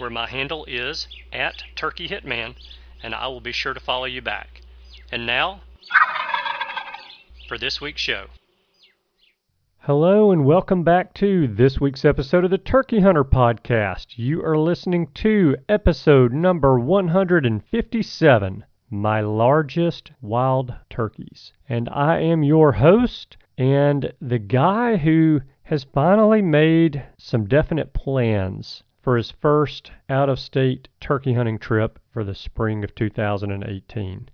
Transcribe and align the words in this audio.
where 0.00 0.08
my 0.08 0.26
handle 0.26 0.64
is 0.64 1.06
at 1.30 1.62
Turkey 1.76 2.08
Hitman, 2.08 2.54
and 3.02 3.14
I 3.14 3.26
will 3.26 3.42
be 3.42 3.52
sure 3.52 3.74
to 3.74 3.80
follow 3.80 4.06
you 4.06 4.22
back. 4.22 4.62
And 5.12 5.26
now, 5.26 5.60
for 7.46 7.58
this 7.58 7.82
week's 7.82 8.00
show. 8.00 8.28
Hello, 9.80 10.32
and 10.32 10.46
welcome 10.46 10.84
back 10.84 11.12
to 11.14 11.46
this 11.48 11.80
week's 11.80 12.06
episode 12.06 12.44
of 12.44 12.50
the 12.50 12.56
Turkey 12.56 13.00
Hunter 13.00 13.24
Podcast. 13.24 14.16
You 14.16 14.42
are 14.42 14.56
listening 14.56 15.08
to 15.16 15.56
episode 15.68 16.32
number 16.32 16.80
157 16.80 18.64
my 18.88 19.20
largest 19.20 20.10
wild 20.22 20.74
turkeys. 20.88 21.52
And 21.68 21.88
I 21.90 22.20
am 22.20 22.42
your 22.42 22.72
host 22.72 23.36
and 23.58 24.12
the 24.20 24.38
guy 24.38 24.96
who 24.96 25.42
has 25.64 25.84
finally 25.84 26.42
made 26.42 27.04
some 27.18 27.46
definite 27.46 27.92
plans 27.92 28.82
for 29.02 29.16
his 29.16 29.30
first 29.30 29.90
out 30.08 30.28
of 30.28 30.38
state 30.38 30.88
turkey 31.00 31.34
hunting 31.34 31.58
trip 31.58 31.98
for 32.12 32.24
the 32.24 32.34
spring 32.34 32.84
of 32.84 32.94
2018. 32.94 34.28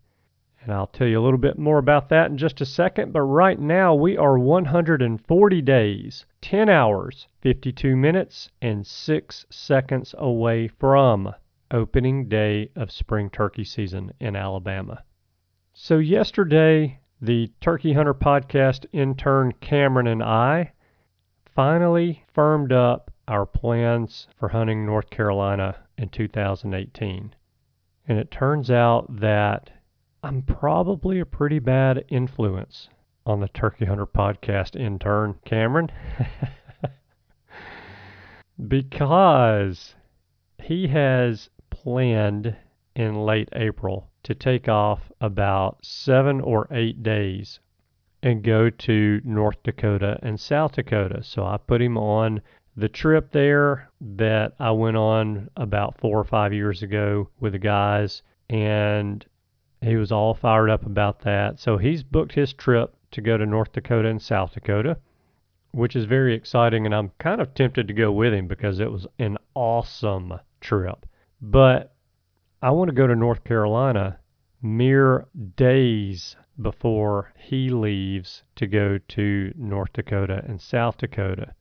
And 0.62 0.74
I'll 0.74 0.88
tell 0.88 1.06
you 1.06 1.20
a 1.20 1.22
little 1.22 1.38
bit 1.38 1.58
more 1.58 1.78
about 1.78 2.08
that 2.08 2.28
in 2.28 2.36
just 2.36 2.60
a 2.60 2.66
second. 2.66 3.12
But 3.12 3.22
right 3.22 3.58
now, 3.58 3.94
we 3.94 4.16
are 4.16 4.36
140 4.36 5.62
days, 5.62 6.26
10 6.40 6.68
hours, 6.68 7.28
52 7.40 7.94
minutes, 7.94 8.50
and 8.60 8.84
6 8.84 9.46
seconds 9.48 10.12
away 10.18 10.66
from 10.66 11.32
opening 11.70 12.28
day 12.28 12.70
of 12.74 12.90
spring 12.90 13.30
turkey 13.30 13.62
season 13.62 14.12
in 14.18 14.34
Alabama. 14.34 15.04
So, 15.72 15.98
yesterday, 15.98 16.98
the 17.20 17.52
Turkey 17.60 17.92
Hunter 17.92 18.14
podcast 18.14 18.86
intern 18.92 19.52
Cameron 19.60 20.08
and 20.08 20.22
I 20.22 20.72
finally 21.54 22.24
firmed 22.34 22.72
up 22.72 23.12
our 23.28 23.46
plans 23.46 24.28
for 24.38 24.48
hunting 24.48 24.86
North 24.86 25.10
Carolina 25.10 25.76
in 25.98 26.08
2018. 26.08 27.34
And 28.08 28.18
it 28.18 28.30
turns 28.30 28.70
out 28.70 29.20
that 29.20 29.70
I'm 30.22 30.42
probably 30.42 31.20
a 31.20 31.26
pretty 31.26 31.58
bad 31.58 32.04
influence 32.08 32.88
on 33.24 33.40
the 33.40 33.48
Turkey 33.48 33.84
Hunter 33.84 34.06
podcast 34.06 34.76
intern, 34.76 35.36
Cameron. 35.44 35.90
because 38.68 39.94
he 40.62 40.88
has 40.88 41.50
planned 41.70 42.56
in 42.94 43.14
late 43.14 43.48
April 43.52 44.10
to 44.22 44.34
take 44.34 44.68
off 44.68 45.12
about 45.20 45.84
seven 45.84 46.40
or 46.40 46.66
eight 46.70 47.02
days 47.02 47.60
and 48.22 48.42
go 48.42 48.70
to 48.70 49.20
North 49.24 49.62
Dakota 49.62 50.18
and 50.22 50.40
South 50.40 50.72
Dakota. 50.72 51.22
So 51.22 51.44
I 51.44 51.58
put 51.58 51.82
him 51.82 51.98
on 51.98 52.40
the 52.76 52.88
trip 52.88 53.32
there 53.32 53.88
that 54.00 54.52
I 54.58 54.70
went 54.70 54.96
on 54.98 55.48
about 55.56 55.98
four 55.98 56.18
or 56.18 56.24
five 56.24 56.52
years 56.52 56.82
ago 56.82 57.30
with 57.40 57.52
the 57.52 57.58
guys, 57.58 58.22
and 58.50 59.24
he 59.80 59.96
was 59.96 60.12
all 60.12 60.34
fired 60.34 60.68
up 60.68 60.84
about 60.84 61.20
that. 61.20 61.58
So 61.58 61.78
he's 61.78 62.02
booked 62.02 62.32
his 62.32 62.52
trip 62.52 62.94
to 63.12 63.20
go 63.22 63.38
to 63.38 63.46
North 63.46 63.72
Dakota 63.72 64.08
and 64.08 64.20
South 64.20 64.52
Dakota, 64.52 64.98
which 65.72 65.96
is 65.96 66.04
very 66.04 66.34
exciting. 66.34 66.84
And 66.84 66.94
I'm 66.94 67.12
kind 67.18 67.40
of 67.40 67.54
tempted 67.54 67.88
to 67.88 67.94
go 67.94 68.12
with 68.12 68.34
him 68.34 68.46
because 68.46 68.78
it 68.78 68.90
was 68.90 69.06
an 69.18 69.38
awesome 69.54 70.34
trip. 70.60 71.06
But 71.40 71.94
I 72.60 72.70
want 72.70 72.88
to 72.88 72.94
go 72.94 73.06
to 73.06 73.16
North 73.16 73.42
Carolina 73.44 74.18
mere 74.60 75.26
days 75.56 76.36
before 76.60 77.32
he 77.36 77.70
leaves 77.70 78.42
to 78.56 78.66
go 78.66 78.98
to 79.08 79.52
North 79.56 79.92
Dakota 79.92 80.42
and 80.46 80.60
South 80.60 80.98
Dakota. 80.98 81.54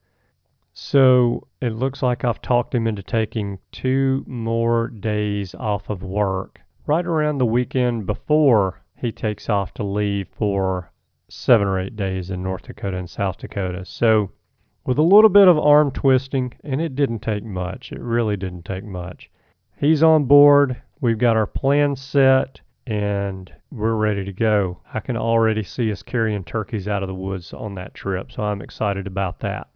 So 0.78 1.48
it 1.62 1.70
looks 1.70 2.02
like 2.02 2.22
I've 2.22 2.42
talked 2.42 2.74
him 2.74 2.86
into 2.86 3.02
taking 3.02 3.60
two 3.72 4.22
more 4.26 4.88
days 4.88 5.54
off 5.54 5.88
of 5.88 6.02
work 6.02 6.60
right 6.86 7.06
around 7.06 7.38
the 7.38 7.46
weekend 7.46 8.04
before 8.04 8.82
he 8.94 9.10
takes 9.10 9.48
off 9.48 9.72
to 9.74 9.82
leave 9.82 10.28
for 10.28 10.92
seven 11.30 11.66
or 11.66 11.80
eight 11.80 11.96
days 11.96 12.30
in 12.30 12.42
North 12.42 12.64
Dakota 12.64 12.98
and 12.98 13.08
South 13.08 13.38
Dakota. 13.38 13.86
So, 13.86 14.32
with 14.84 14.98
a 14.98 15.02
little 15.02 15.30
bit 15.30 15.48
of 15.48 15.58
arm 15.58 15.92
twisting, 15.92 16.52
and 16.62 16.78
it 16.78 16.94
didn't 16.94 17.20
take 17.20 17.42
much, 17.42 17.90
it 17.90 18.00
really 18.00 18.36
didn't 18.36 18.66
take 18.66 18.84
much, 18.84 19.30
he's 19.78 20.02
on 20.02 20.26
board. 20.26 20.82
We've 21.00 21.16
got 21.16 21.38
our 21.38 21.46
plan 21.46 21.96
set 21.96 22.60
and 22.86 23.50
we're 23.70 23.94
ready 23.94 24.26
to 24.26 24.32
go. 24.32 24.82
I 24.92 25.00
can 25.00 25.16
already 25.16 25.62
see 25.62 25.90
us 25.90 26.02
carrying 26.02 26.44
turkeys 26.44 26.86
out 26.86 27.02
of 27.02 27.06
the 27.06 27.14
woods 27.14 27.54
on 27.54 27.76
that 27.76 27.94
trip, 27.94 28.30
so 28.30 28.42
I'm 28.42 28.60
excited 28.60 29.06
about 29.06 29.40
that. 29.40 29.68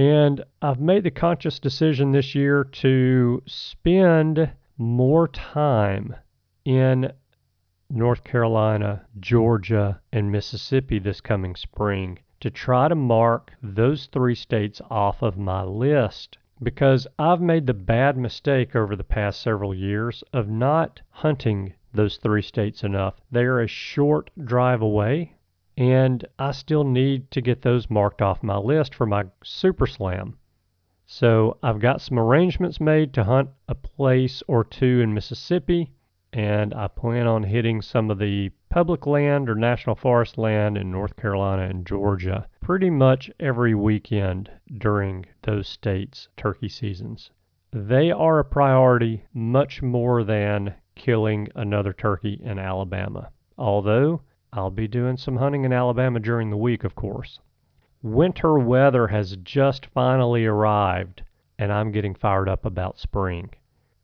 And 0.00 0.42
I've 0.62 0.80
made 0.80 1.04
the 1.04 1.10
conscious 1.10 1.58
decision 1.58 2.12
this 2.12 2.34
year 2.34 2.64
to 2.64 3.42
spend 3.44 4.50
more 4.78 5.28
time 5.28 6.16
in 6.64 7.12
North 7.90 8.24
Carolina, 8.24 9.04
Georgia, 9.18 10.00
and 10.10 10.32
Mississippi 10.32 11.00
this 11.00 11.20
coming 11.20 11.54
spring 11.54 12.18
to 12.40 12.50
try 12.50 12.88
to 12.88 12.94
mark 12.94 13.52
those 13.62 14.06
three 14.06 14.34
states 14.34 14.80
off 14.88 15.20
of 15.20 15.36
my 15.36 15.62
list 15.64 16.38
because 16.62 17.06
I've 17.18 17.42
made 17.42 17.66
the 17.66 17.74
bad 17.74 18.16
mistake 18.16 18.74
over 18.74 18.96
the 18.96 19.04
past 19.04 19.42
several 19.42 19.74
years 19.74 20.24
of 20.32 20.48
not 20.48 21.02
hunting 21.10 21.74
those 21.92 22.16
three 22.16 22.40
states 22.40 22.82
enough. 22.82 23.20
They 23.30 23.42
are 23.42 23.60
a 23.60 23.66
short 23.66 24.30
drive 24.42 24.80
away, 24.80 25.34
and 25.76 26.26
I 26.38 26.52
still 26.52 26.84
need 26.84 27.30
to 27.30 27.40
get 27.40 27.62
those 27.62 27.90
marked 27.90 28.22
off 28.22 28.42
my 28.42 28.56
list 28.56 28.94
for 28.94 29.06
my 29.06 29.24
Super 29.42 29.86
Slam. 29.86 30.36
So 31.06 31.58
I've 31.62 31.80
got 31.80 32.00
some 32.00 32.18
arrangements 32.18 32.80
made 32.80 33.12
to 33.14 33.24
hunt 33.24 33.50
a 33.68 33.74
place 33.74 34.42
or 34.46 34.62
two 34.62 35.00
in 35.00 35.12
Mississippi, 35.12 35.90
and 36.32 36.72
I 36.72 36.86
plan 36.86 37.26
on 37.26 37.42
hitting 37.42 37.82
some 37.82 38.10
of 38.10 38.18
the 38.18 38.50
public 38.68 39.06
land 39.06 39.50
or 39.50 39.56
national 39.56 39.96
forest 39.96 40.38
land 40.38 40.78
in 40.78 40.92
North 40.92 41.16
Carolina 41.16 41.62
and 41.62 41.84
Georgia 41.84 42.46
pretty 42.60 42.90
much 42.90 43.28
every 43.40 43.74
weekend 43.74 44.48
during 44.78 45.26
those 45.42 45.66
states' 45.66 46.28
turkey 46.36 46.68
seasons. 46.68 47.32
They 47.72 48.12
are 48.12 48.38
a 48.38 48.44
priority 48.44 49.24
much 49.34 49.82
more 49.82 50.22
than 50.22 50.74
killing 50.94 51.48
another 51.56 51.92
turkey 51.92 52.40
in 52.42 52.60
Alabama, 52.60 53.30
although 53.58 54.22
I'll 54.52 54.70
be 54.70 54.88
doing 54.88 55.16
some 55.16 55.36
hunting 55.36 55.64
in 55.64 55.72
Alabama 55.72 56.18
during 56.18 56.50
the 56.50 56.56
week, 56.56 56.82
of 56.82 56.96
course. 56.96 57.38
Winter 58.02 58.58
weather 58.58 59.06
has 59.06 59.36
just 59.36 59.86
finally 59.86 60.44
arrived, 60.44 61.22
and 61.56 61.72
I'm 61.72 61.92
getting 61.92 62.14
fired 62.14 62.48
up 62.48 62.64
about 62.64 62.98
spring. 62.98 63.50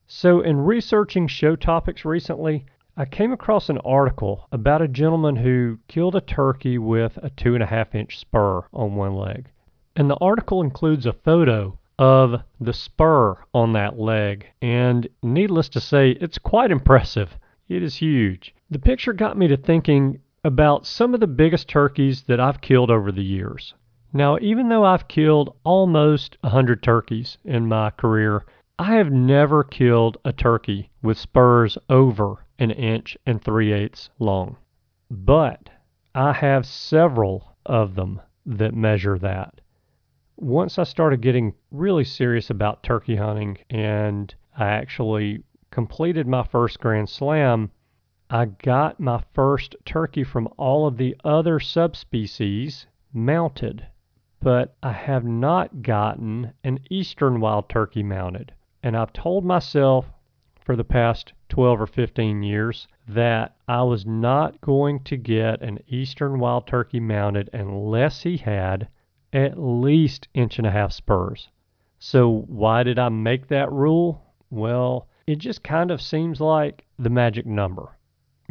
So, 0.07 0.41
in 0.41 0.61
researching 0.61 1.27
show 1.27 1.57
topics 1.57 2.05
recently, 2.05 2.65
I 2.97 3.07
came 3.07 3.33
across 3.33 3.69
an 3.69 3.79
article 3.79 4.47
about 4.53 4.83
a 4.83 4.89
gentleman 4.89 5.35
who 5.35 5.81
killed 5.89 6.15
a 6.15 6.21
turkey 6.21 6.79
with 6.79 7.19
a 7.21 7.31
two 7.31 7.55
and 7.55 7.63
a 7.63 7.67
half 7.67 7.95
inch 7.95 8.17
spur 8.17 8.63
on 8.73 8.95
one 8.95 9.17
leg. 9.17 9.49
And 9.97 10.09
the 10.09 10.19
article 10.21 10.63
includes 10.63 11.07
a 11.07 11.13
photo 11.13 11.77
of 11.99 12.43
the 12.61 12.73
spur 12.73 13.37
on 13.53 13.73
that 13.73 13.99
leg, 13.99 14.47
and 14.63 15.09
needless 15.25 15.69
to 15.71 15.81
say, 15.81 16.11
it's 16.11 16.39
quite 16.39 16.71
impressive. 16.71 17.37
It 17.69 17.83
is 17.83 17.97
huge. 17.97 18.55
The 18.71 18.79
picture 18.79 19.13
got 19.13 19.37
me 19.37 19.49
to 19.49 19.57
thinking 19.57 20.21
about 20.47 20.87
some 20.87 21.13
of 21.13 21.19
the 21.19 21.27
biggest 21.27 21.69
turkeys 21.69 22.23
that 22.23 22.39
I've 22.39 22.61
killed 22.61 22.89
over 22.89 23.11
the 23.11 23.25
years. 23.25 23.75
Now, 24.13 24.39
even 24.41 24.69
though 24.69 24.85
I've 24.85 25.09
killed 25.09 25.57
almost 25.65 26.37
a 26.45 26.47
100 26.47 26.85
turkeys 26.85 27.37
in 27.45 27.67
my 27.67 27.91
career, 27.91 28.45
I 28.79 28.95
have 28.95 29.11
never 29.11 29.65
killed 29.65 30.19
a 30.25 30.33
turkey 30.33 30.89
with 31.03 31.19
spurs 31.19 31.77
over 31.91 32.47
an 32.61 32.71
inch 32.71 33.19
and 33.27 33.43
three 33.43 33.73
eighths 33.73 34.11
long. 34.21 34.57
But 35.11 35.69
I 36.15 36.33
have 36.33 36.65
several 36.65 37.57
of 37.67 37.97
them 37.97 38.21
that 38.47 38.73
measure 38.73 39.19
that. 39.19 39.61
Once 40.37 40.79
I 40.79 40.85
started 40.85 41.23
getting 41.23 41.55
really 41.73 42.05
serious 42.05 42.51
about 42.51 42.85
turkey 42.85 43.17
hunting 43.17 43.59
and 43.69 44.33
I 44.57 44.67
actually 44.67 45.43
completed 45.73 46.29
my 46.29 46.45
first 46.45 46.79
Grand 46.79 47.09
Slam, 47.09 47.73
I 48.28 48.46
got 48.46 48.99
my 48.99 49.23
first 49.34 49.76
turkey 49.84 50.25
from 50.25 50.49
all 50.56 50.88
of 50.88 50.96
the 50.96 51.17
other 51.23 51.61
subspecies 51.61 52.88
mounted, 53.12 53.87
but 54.40 54.75
I 54.82 54.90
have 54.90 55.25
not 55.25 55.82
gotten 55.82 56.52
an 56.64 56.81
eastern 56.90 57.38
wild 57.38 57.69
turkey 57.69 58.02
mounted. 58.02 58.52
And 58.82 58.96
I've 58.96 59.12
told 59.12 59.44
myself 59.44 60.11
for 60.61 60.75
the 60.75 60.82
past 60.82 61.34
12 61.50 61.81
or 61.81 61.87
15 61.87 62.43
years 62.43 62.88
that 63.06 63.55
I 63.69 63.84
was 63.84 64.05
not 64.05 64.61
going 64.61 65.05
to 65.05 65.17
get 65.17 65.62
an 65.62 65.78
eastern 65.87 66.40
wild 66.40 66.67
turkey 66.67 66.99
mounted 66.99 67.49
unless 67.52 68.25
he 68.25 68.38
had 68.38 68.88
at 69.32 69.56
least 69.56 70.26
inch 70.34 70.58
and 70.58 70.67
a 70.67 70.73
half 70.73 70.90
spurs. 70.90 71.49
So 72.00 72.40
why 72.49 72.82
did 72.82 72.99
I 72.99 73.08
make 73.08 73.46
that 73.46 73.70
rule? 73.70 74.20
Well, 74.50 75.06
it 75.28 75.37
just 75.37 75.62
kind 75.62 75.93
of 75.93 76.02
seems 76.02 76.40
like 76.40 76.84
the 76.99 77.11
magic 77.11 77.46
number. 77.46 77.96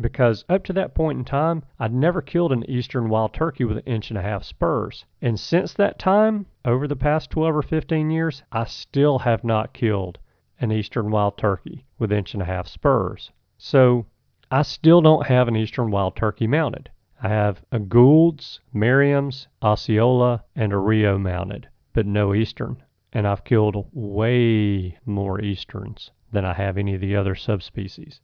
Because 0.02 0.44
up 0.50 0.66
to 0.66 0.74
that 0.74 0.94
point 0.94 1.20
in 1.20 1.24
time, 1.24 1.64
I'd 1.80 1.94
never 1.94 2.22
killed 2.22 2.52
an 2.52 2.70
eastern 2.70 3.08
wild 3.08 3.34
turkey 3.34 3.64
with 3.64 3.78
an 3.78 3.84
inch 3.86 4.10
and 4.10 4.18
a 4.18 4.22
half 4.22 4.44
spurs. 4.44 5.06
And 5.22 5.40
since 5.40 5.74
that 5.74 5.98
time, 5.98 6.48
over 6.66 6.86
the 6.86 6.98
past 6.98 7.30
12 7.30 7.56
or 7.56 7.62
15 7.62 8.12
years, 8.12 8.44
I 8.52 8.66
still 8.66 9.20
have 9.20 9.46
not 9.46 9.72
killed 9.72 10.20
an 10.60 10.72
eastern 10.72 11.12
wild 11.12 11.38
turkey 11.38 11.86
with 11.98 12.12
inch 12.12 12.34
and 12.34 12.42
a 12.42 12.46
half 12.46 12.68
spurs. 12.68 13.32
So 13.58 14.06
I 14.52 14.64
still 14.64 15.00
don't 15.00 15.28
have 15.28 15.48
an 15.48 15.56
eastern 15.56 15.92
wild 15.92 16.18
turkey 16.18 16.46
mounted. 16.46 16.90
I 17.24 17.30
have 17.30 17.64
a 17.72 17.80
Gould's, 17.80 18.60
Merriam's, 18.74 19.48
Osceola, 19.64 20.44
and 20.58 20.74
a 20.74 20.78
Rio 20.78 21.18
mounted, 21.18 21.70
but 21.94 22.06
no 22.06 22.34
eastern. 22.34 22.84
And 23.14 23.26
I've 23.26 23.46
killed 23.46 23.88
way 23.94 24.98
more 25.06 25.40
easterns 25.40 26.12
than 26.34 26.44
I 26.44 26.52
have 26.52 26.78
any 26.78 26.96
of 26.96 27.00
the 27.02 27.16
other 27.16 27.34
subspecies. 27.34 28.20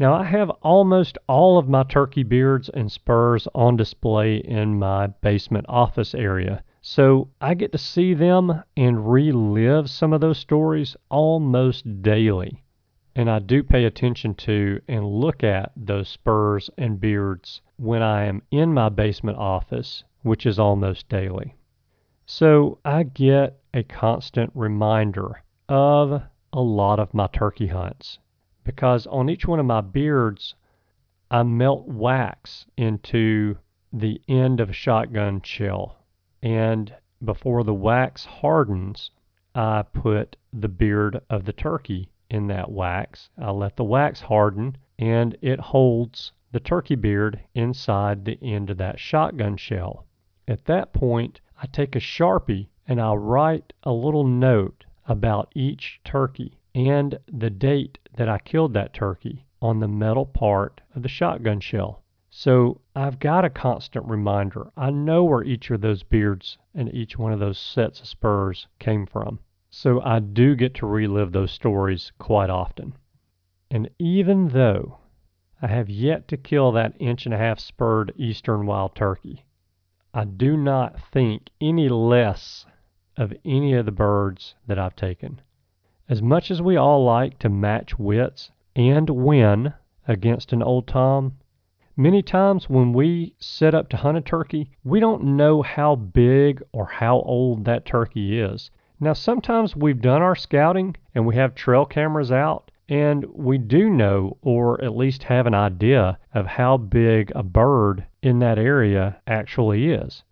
Now, 0.00 0.14
I 0.14 0.22
have 0.22 0.50
almost 0.62 1.18
all 1.26 1.58
of 1.58 1.68
my 1.68 1.82
turkey 1.82 2.22
beards 2.22 2.68
and 2.68 2.90
spurs 2.92 3.48
on 3.52 3.76
display 3.76 4.36
in 4.36 4.78
my 4.78 5.08
basement 5.08 5.66
office 5.68 6.14
area, 6.14 6.62
so 6.80 7.30
I 7.40 7.54
get 7.54 7.72
to 7.72 7.78
see 7.78 8.14
them 8.14 8.62
and 8.76 9.10
relive 9.10 9.90
some 9.90 10.12
of 10.12 10.20
those 10.20 10.38
stories 10.38 10.96
almost 11.08 12.00
daily. 12.00 12.62
And 13.16 13.28
I 13.28 13.40
do 13.40 13.64
pay 13.64 13.86
attention 13.86 14.34
to 14.34 14.80
and 14.86 15.04
look 15.04 15.42
at 15.42 15.72
those 15.74 16.08
spurs 16.08 16.70
and 16.78 17.00
beards 17.00 17.60
when 17.76 18.00
I 18.00 18.26
am 18.26 18.42
in 18.52 18.72
my 18.72 18.90
basement 18.90 19.38
office, 19.38 20.04
which 20.22 20.46
is 20.46 20.60
almost 20.60 21.08
daily. 21.08 21.56
So 22.24 22.78
I 22.84 23.02
get 23.02 23.58
a 23.74 23.82
constant 23.82 24.52
reminder 24.54 25.42
of 25.68 26.22
a 26.52 26.60
lot 26.60 27.00
of 27.00 27.12
my 27.12 27.26
turkey 27.26 27.66
hunts 27.66 28.20
because 28.68 29.06
on 29.06 29.30
each 29.30 29.48
one 29.48 29.58
of 29.58 29.64
my 29.64 29.80
beards, 29.80 30.54
I 31.30 31.42
melt 31.42 31.88
wax 31.88 32.66
into 32.76 33.56
the 33.94 34.20
end 34.28 34.60
of 34.60 34.68
a 34.68 34.74
shotgun 34.74 35.40
shell. 35.40 35.96
And 36.42 36.94
before 37.24 37.64
the 37.64 37.72
wax 37.72 38.26
hardens, 38.26 39.10
I 39.54 39.84
put 39.94 40.36
the 40.52 40.68
beard 40.68 41.18
of 41.30 41.46
the 41.46 41.52
turkey 41.54 42.10
in 42.28 42.46
that 42.48 42.70
wax. 42.70 43.30
I 43.38 43.52
let 43.52 43.74
the 43.76 43.84
wax 43.84 44.20
harden 44.20 44.76
and 44.98 45.34
it 45.40 45.60
holds 45.60 46.32
the 46.52 46.60
turkey 46.60 46.94
beard 46.94 47.40
inside 47.54 48.26
the 48.26 48.38
end 48.42 48.68
of 48.68 48.76
that 48.76 49.00
shotgun 49.00 49.56
shell. 49.56 50.04
At 50.46 50.66
that 50.66 50.92
point, 50.92 51.40
I 51.56 51.68
take 51.68 51.96
a 51.96 52.00
Sharpie 52.00 52.68
and 52.86 53.00
I 53.00 53.14
write 53.14 53.72
a 53.84 53.92
little 53.92 54.26
note 54.26 54.84
about 55.06 55.50
each 55.54 56.02
turkey 56.04 56.57
and 56.74 57.18
the 57.30 57.50
date 57.50 57.98
that 58.16 58.28
I 58.28 58.38
killed 58.38 58.74
that 58.74 58.92
turkey 58.92 59.46
on 59.60 59.80
the 59.80 59.88
metal 59.88 60.26
part 60.26 60.80
of 60.94 61.02
the 61.02 61.08
shotgun 61.08 61.60
shell. 61.60 62.02
So 62.30 62.80
I've 62.94 63.18
got 63.18 63.44
a 63.44 63.50
constant 63.50 64.06
reminder. 64.06 64.70
I 64.76 64.90
know 64.90 65.24
where 65.24 65.42
each 65.42 65.70
of 65.70 65.80
those 65.80 66.02
beards 66.02 66.58
and 66.74 66.92
each 66.94 67.18
one 67.18 67.32
of 67.32 67.40
those 67.40 67.58
sets 67.58 68.00
of 68.00 68.06
spurs 68.06 68.68
came 68.78 69.06
from. 69.06 69.40
So 69.70 70.00
I 70.02 70.18
do 70.20 70.54
get 70.54 70.74
to 70.74 70.86
relive 70.86 71.32
those 71.32 71.52
stories 71.52 72.12
quite 72.18 72.50
often. 72.50 72.94
And 73.70 73.90
even 73.98 74.48
though 74.48 74.98
I 75.60 75.66
have 75.66 75.90
yet 75.90 76.28
to 76.28 76.36
kill 76.36 76.72
that 76.72 76.94
inch 76.98 77.26
and 77.26 77.34
a 77.34 77.38
half 77.38 77.58
spurred 77.58 78.12
eastern 78.16 78.66
wild 78.66 78.94
turkey, 78.94 79.44
I 80.14 80.24
do 80.24 80.56
not 80.56 81.00
think 81.12 81.50
any 81.60 81.88
less 81.88 82.66
of 83.16 83.32
any 83.44 83.74
of 83.74 83.84
the 83.84 83.92
birds 83.92 84.54
that 84.66 84.78
I've 84.78 84.96
taken. 84.96 85.40
As 86.10 86.22
much 86.22 86.50
as 86.50 86.62
we 86.62 86.74
all 86.74 87.04
like 87.04 87.38
to 87.40 87.50
match 87.50 87.98
wits 87.98 88.50
and 88.74 89.10
win 89.10 89.74
against 90.06 90.54
an 90.54 90.62
old 90.62 90.86
Tom, 90.86 91.34
many 91.98 92.22
times 92.22 92.70
when 92.70 92.94
we 92.94 93.34
set 93.38 93.74
up 93.74 93.90
to 93.90 93.98
hunt 93.98 94.16
a 94.16 94.22
turkey, 94.22 94.70
we 94.84 95.00
don't 95.00 95.22
know 95.22 95.60
how 95.60 95.96
big 95.96 96.62
or 96.72 96.86
how 96.86 97.20
old 97.20 97.66
that 97.66 97.84
turkey 97.84 98.40
is. 98.40 98.70
Now, 98.98 99.12
sometimes 99.12 99.76
we've 99.76 100.00
done 100.00 100.22
our 100.22 100.34
scouting 100.34 100.96
and 101.14 101.26
we 101.26 101.34
have 101.34 101.54
trail 101.54 101.84
cameras 101.84 102.32
out, 102.32 102.70
and 102.88 103.26
we 103.26 103.58
do 103.58 103.90
know, 103.90 104.38
or 104.40 104.82
at 104.82 104.96
least 104.96 105.24
have 105.24 105.46
an 105.46 105.54
idea, 105.54 106.18
of 106.32 106.46
how 106.46 106.78
big 106.78 107.30
a 107.34 107.42
bird 107.42 108.06
in 108.22 108.38
that 108.38 108.58
area 108.58 109.20
actually 109.26 109.90
is. 109.90 110.24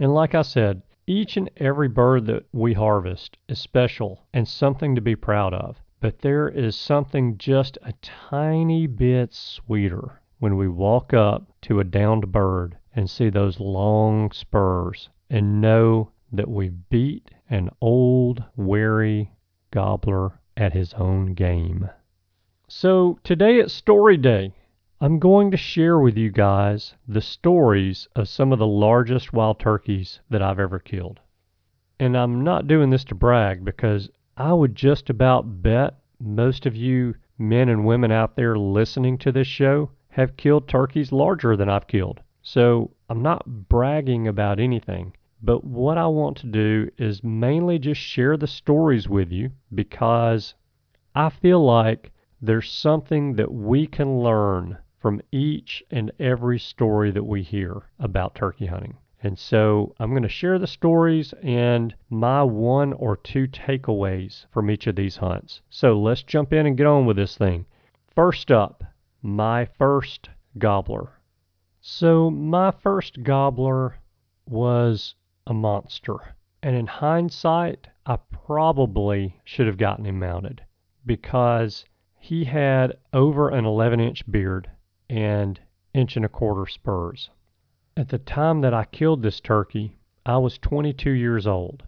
And 0.00 0.12
like 0.12 0.34
I 0.34 0.42
said, 0.42 0.82
each 1.08 1.38
and 1.38 1.50
every 1.56 1.88
bird 1.88 2.26
that 2.26 2.44
we 2.52 2.74
harvest 2.74 3.38
is 3.48 3.58
special 3.58 4.26
and 4.34 4.46
something 4.46 4.94
to 4.94 5.00
be 5.00 5.16
proud 5.16 5.54
of. 5.54 5.80
But 6.00 6.18
there 6.18 6.48
is 6.48 6.76
something 6.76 7.38
just 7.38 7.78
a 7.82 7.94
tiny 8.02 8.86
bit 8.86 9.32
sweeter 9.32 10.20
when 10.38 10.56
we 10.56 10.68
walk 10.68 11.14
up 11.14 11.50
to 11.62 11.80
a 11.80 11.84
downed 11.84 12.30
bird 12.30 12.76
and 12.94 13.08
see 13.08 13.30
those 13.30 13.58
long 13.58 14.30
spurs 14.32 15.08
and 15.30 15.60
know 15.60 16.12
that 16.30 16.48
we've 16.48 16.88
beat 16.90 17.30
an 17.48 17.70
old, 17.80 18.44
wary 18.54 19.32
gobbler 19.70 20.38
at 20.56 20.74
his 20.74 20.92
own 20.94 21.32
game. 21.32 21.88
So 22.68 23.18
today 23.24 23.56
it's 23.56 23.72
story 23.72 24.18
day. 24.18 24.52
I'm 25.00 25.20
going 25.20 25.52
to 25.52 25.56
share 25.56 26.00
with 26.00 26.16
you 26.16 26.28
guys 26.28 26.92
the 27.06 27.20
stories 27.20 28.08
of 28.16 28.28
some 28.28 28.52
of 28.52 28.58
the 28.58 28.66
largest 28.66 29.32
wild 29.32 29.60
turkeys 29.60 30.18
that 30.28 30.42
I've 30.42 30.58
ever 30.58 30.80
killed. 30.80 31.20
And 32.00 32.16
I'm 32.16 32.42
not 32.42 32.66
doing 32.66 32.90
this 32.90 33.04
to 33.04 33.14
brag 33.14 33.64
because 33.64 34.10
I 34.36 34.52
would 34.52 34.74
just 34.74 35.08
about 35.08 35.62
bet 35.62 36.00
most 36.18 36.66
of 36.66 36.74
you 36.74 37.14
men 37.38 37.68
and 37.68 37.86
women 37.86 38.10
out 38.10 38.34
there 38.34 38.58
listening 38.58 39.18
to 39.18 39.30
this 39.30 39.46
show 39.46 39.92
have 40.08 40.36
killed 40.36 40.66
turkeys 40.66 41.12
larger 41.12 41.56
than 41.56 41.68
I've 41.68 41.86
killed. 41.86 42.20
So 42.42 42.90
I'm 43.08 43.22
not 43.22 43.68
bragging 43.68 44.26
about 44.26 44.58
anything. 44.58 45.14
But 45.40 45.62
what 45.62 45.96
I 45.96 46.08
want 46.08 46.38
to 46.38 46.48
do 46.48 46.90
is 46.98 47.22
mainly 47.22 47.78
just 47.78 48.00
share 48.00 48.36
the 48.36 48.48
stories 48.48 49.08
with 49.08 49.30
you 49.30 49.52
because 49.72 50.56
I 51.14 51.28
feel 51.28 51.64
like 51.64 52.10
there's 52.42 52.68
something 52.68 53.34
that 53.34 53.52
we 53.52 53.86
can 53.86 54.18
learn 54.18 54.78
from 55.00 55.22
each 55.30 55.82
and 55.90 56.10
every 56.18 56.58
story 56.58 57.10
that 57.10 57.24
we 57.24 57.42
hear 57.42 57.82
about 57.98 58.34
turkey 58.34 58.66
hunting. 58.66 58.96
And 59.20 59.38
so 59.38 59.94
I'm 59.98 60.10
going 60.10 60.22
to 60.22 60.28
share 60.28 60.58
the 60.58 60.66
stories 60.66 61.34
and 61.42 61.94
my 62.08 62.42
one 62.42 62.92
or 62.92 63.16
two 63.16 63.48
takeaways 63.48 64.46
from 64.52 64.70
each 64.70 64.86
of 64.86 64.96
these 64.96 65.16
hunts. 65.16 65.60
So 65.70 65.98
let's 65.98 66.22
jump 66.22 66.52
in 66.52 66.66
and 66.66 66.76
get 66.76 66.86
on 66.86 67.04
with 67.04 67.16
this 67.16 67.36
thing. 67.36 67.66
First 68.14 68.50
up, 68.50 68.84
my 69.22 69.64
first 69.64 70.28
gobbler. 70.56 71.20
So 71.80 72.30
my 72.30 72.70
first 72.70 73.22
gobbler 73.22 73.98
was 74.46 75.14
a 75.46 75.54
monster. 75.54 76.16
And 76.62 76.76
in 76.76 76.86
hindsight, 76.86 77.88
I 78.06 78.18
probably 78.30 79.40
should 79.44 79.66
have 79.66 79.78
gotten 79.78 80.06
him 80.06 80.18
mounted 80.18 80.62
because 81.06 81.84
he 82.18 82.44
had 82.44 82.96
over 83.12 83.48
an 83.48 83.64
11 83.64 84.00
inch 84.00 84.30
beard 84.30 84.70
and 85.08 85.60
inch 85.94 86.16
and 86.16 86.24
a 86.24 86.28
quarter 86.28 86.66
spurs. 86.66 87.30
At 87.96 88.08
the 88.08 88.18
time 88.18 88.60
that 88.60 88.74
I 88.74 88.84
killed 88.84 89.22
this 89.22 89.40
turkey, 89.40 89.98
I 90.24 90.38
was 90.38 90.58
22 90.58 91.10
years 91.10 91.46
old 91.46 91.84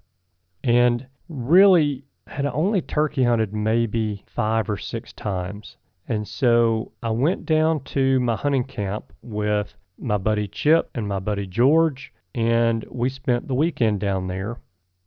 and 0.64 1.06
really 1.28 2.04
had 2.26 2.46
only 2.46 2.80
turkey 2.80 3.24
hunted 3.24 3.52
maybe 3.54 4.24
five 4.26 4.68
or 4.68 4.76
six 4.76 5.12
times. 5.12 5.76
And 6.08 6.26
so 6.26 6.92
I 7.02 7.10
went 7.10 7.46
down 7.46 7.80
to 7.84 8.20
my 8.20 8.36
hunting 8.36 8.64
camp 8.64 9.12
with 9.22 9.74
my 9.98 10.16
buddy 10.18 10.48
Chip 10.48 10.90
and 10.94 11.06
my 11.06 11.18
buddy 11.18 11.46
George, 11.46 12.12
and 12.34 12.84
we 12.90 13.08
spent 13.08 13.46
the 13.46 13.54
weekend 13.54 14.00
down 14.00 14.26
there. 14.26 14.58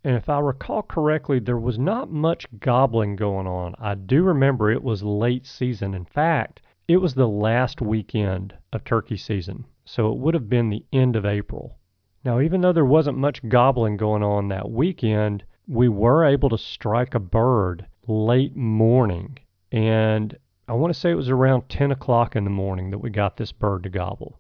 And 0.04 0.16
if 0.16 0.28
I 0.28 0.40
recall 0.40 0.82
correctly, 0.82 1.40
there 1.40 1.58
was 1.58 1.80
not 1.80 2.12
much 2.12 2.46
gobbling 2.60 3.16
going 3.16 3.48
on. 3.48 3.76
I 3.80 3.96
do 3.96 4.24
remember 4.24 4.70
it 4.70 4.84
was 4.84 5.02
late 5.02 5.46
season. 5.46 5.94
In 5.94 6.06
fact, 6.06 6.62
it 6.88 6.98
was 6.98 7.14
the 7.14 7.28
last 7.28 7.82
weekend 7.82 8.54
of 8.74 8.84
turkey 8.84 9.16
season, 9.16 9.66
so 9.86 10.12
it 10.12 10.18
would 10.18 10.34
have 10.34 10.50
been 10.50 10.70
the 10.70 10.86
end 10.92 11.16
of 11.16 11.26
April. 11.26 11.78
Now, 12.26 12.40
even 12.40 12.62
though 12.62 12.74
there 12.74 12.86
wasn't 12.86 13.18
much 13.18 13.48
gobbling 13.48 13.96
going 13.96 14.24
on 14.24 14.50
that 14.50 14.70
weekend, 14.70 15.44
we 15.68 15.88
were 15.88 16.26
able 16.26 16.50
to 16.50 16.58
strike 16.58 17.16
a 17.16 17.20
bird 17.20 17.86
late 18.08 18.56
morning. 18.56 19.38
And 19.72 20.38
I 20.68 20.74
want 20.74 20.94
to 20.94 21.00
say 21.00 21.12
it 21.12 21.16
was 21.16 21.30
around 21.30 21.70
10 21.70 21.92
o'clock 21.92 22.36
in 22.36 22.44
the 22.44 22.50
morning 22.50 22.92
that 22.92 23.00
we 23.00 23.10
got 23.10 23.38
this 23.38 23.52
bird 23.52 23.84
to 23.84 23.90
gobble. 23.90 24.40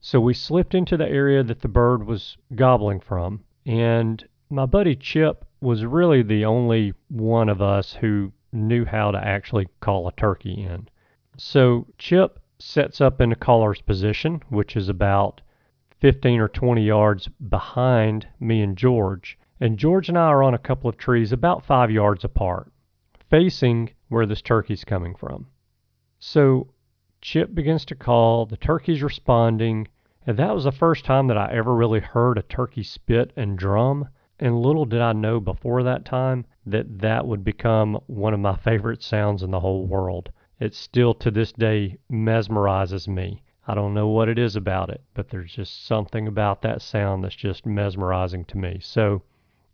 So 0.00 0.20
we 0.20 0.34
slipped 0.34 0.74
into 0.74 0.96
the 0.96 1.08
area 1.08 1.42
that 1.42 1.60
the 1.60 1.68
bird 1.68 2.06
was 2.06 2.36
gobbling 2.54 3.00
from. 3.00 3.44
And 3.64 4.24
my 4.48 4.66
buddy 4.66 4.96
Chip 4.96 5.44
was 5.60 5.84
really 5.84 6.22
the 6.22 6.44
only 6.44 6.94
one 7.08 7.48
of 7.48 7.60
us 7.60 7.94
who 7.94 8.32
knew 8.52 8.84
how 8.84 9.10
to 9.10 9.18
actually 9.18 9.68
call 9.80 10.06
a 10.08 10.12
turkey 10.12 10.62
in. 10.62 10.88
So 11.38 11.86
Chip 11.98 12.40
sets 12.58 13.00
up 13.00 13.20
in 13.20 13.30
a 13.30 13.36
caller's 13.36 13.82
position, 13.82 14.42
which 14.48 14.74
is 14.74 14.88
about 14.88 15.42
15 16.00 16.40
or 16.40 16.48
20 16.48 16.82
yards 16.82 17.28
behind 17.28 18.26
me 18.40 18.62
and 18.62 18.76
George. 18.76 19.38
And 19.60 19.78
George 19.78 20.08
and 20.08 20.16
I 20.16 20.28
are 20.28 20.42
on 20.42 20.54
a 20.54 20.58
couple 20.58 20.88
of 20.88 20.96
trees 20.96 21.32
about 21.32 21.64
five 21.64 21.90
yards 21.90 22.24
apart, 22.24 22.72
facing 23.28 23.90
where 24.08 24.24
this 24.24 24.40
turkey's 24.40 24.84
coming 24.84 25.14
from. 25.14 25.48
So 26.18 26.68
Chip 27.20 27.54
begins 27.54 27.84
to 27.86 27.94
call, 27.94 28.46
the 28.46 28.56
turkey's 28.56 29.02
responding, 29.02 29.88
and 30.26 30.38
that 30.38 30.54
was 30.54 30.64
the 30.64 30.72
first 30.72 31.04
time 31.04 31.26
that 31.26 31.36
I 31.36 31.52
ever 31.52 31.74
really 31.74 32.00
heard 32.00 32.38
a 32.38 32.42
turkey 32.42 32.82
spit 32.82 33.32
and 33.36 33.58
drum. 33.58 34.08
And 34.38 34.60
little 34.60 34.86
did 34.86 35.00
I 35.02 35.12
know 35.12 35.40
before 35.40 35.82
that 35.82 36.04
time 36.06 36.46
that 36.64 37.00
that 37.00 37.26
would 37.26 37.44
become 37.44 38.00
one 38.06 38.32
of 38.32 38.40
my 38.40 38.56
favorite 38.56 39.02
sounds 39.02 39.42
in 39.42 39.50
the 39.50 39.60
whole 39.60 39.86
world. 39.86 40.30
It 40.58 40.74
still 40.74 41.12
to 41.14 41.30
this 41.30 41.52
day 41.52 41.98
mesmerizes 42.10 43.06
me. 43.06 43.42
I 43.68 43.74
don't 43.74 43.94
know 43.94 44.08
what 44.08 44.28
it 44.28 44.38
is 44.38 44.56
about 44.56 44.90
it, 44.90 45.02
but 45.12 45.28
there's 45.28 45.52
just 45.52 45.86
something 45.86 46.26
about 46.26 46.62
that 46.62 46.80
sound 46.80 47.24
that's 47.24 47.34
just 47.34 47.66
mesmerizing 47.66 48.44
to 48.46 48.58
me. 48.58 48.78
So 48.80 49.22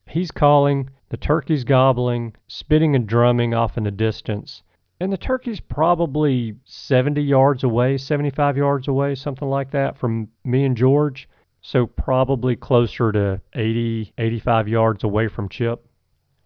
he's 0.08 0.30
calling, 0.30 0.90
the 1.10 1.16
turkey's 1.16 1.64
gobbling, 1.64 2.34
spitting 2.48 2.96
and 2.96 3.06
drumming 3.06 3.54
off 3.54 3.76
in 3.78 3.84
the 3.84 3.90
distance. 3.90 4.62
And 4.98 5.12
the 5.12 5.18
turkey's 5.18 5.60
probably 5.60 6.56
70 6.64 7.22
yards 7.22 7.64
away, 7.64 7.98
75 7.98 8.56
yards 8.56 8.88
away, 8.88 9.14
something 9.14 9.48
like 9.48 9.70
that 9.72 9.96
from 9.96 10.28
me 10.42 10.64
and 10.64 10.76
George. 10.76 11.28
So 11.60 11.86
probably 11.86 12.56
closer 12.56 13.12
to 13.12 13.40
80, 13.52 14.12
85 14.18 14.68
yards 14.68 15.04
away 15.04 15.28
from 15.28 15.48
Chip. 15.48 15.86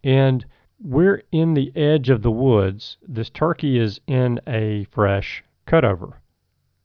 And 0.03 0.45
we're 0.79 1.23
in 1.31 1.55
the 1.55 1.75
edge 1.75 2.09
of 2.09 2.21
the 2.21 2.31
woods. 2.31 2.97
This 3.07 3.29
turkey 3.29 3.79
is 3.79 3.99
in 4.05 4.39
a 4.45 4.85
fresh 4.91 5.43
cutover. 5.65 6.13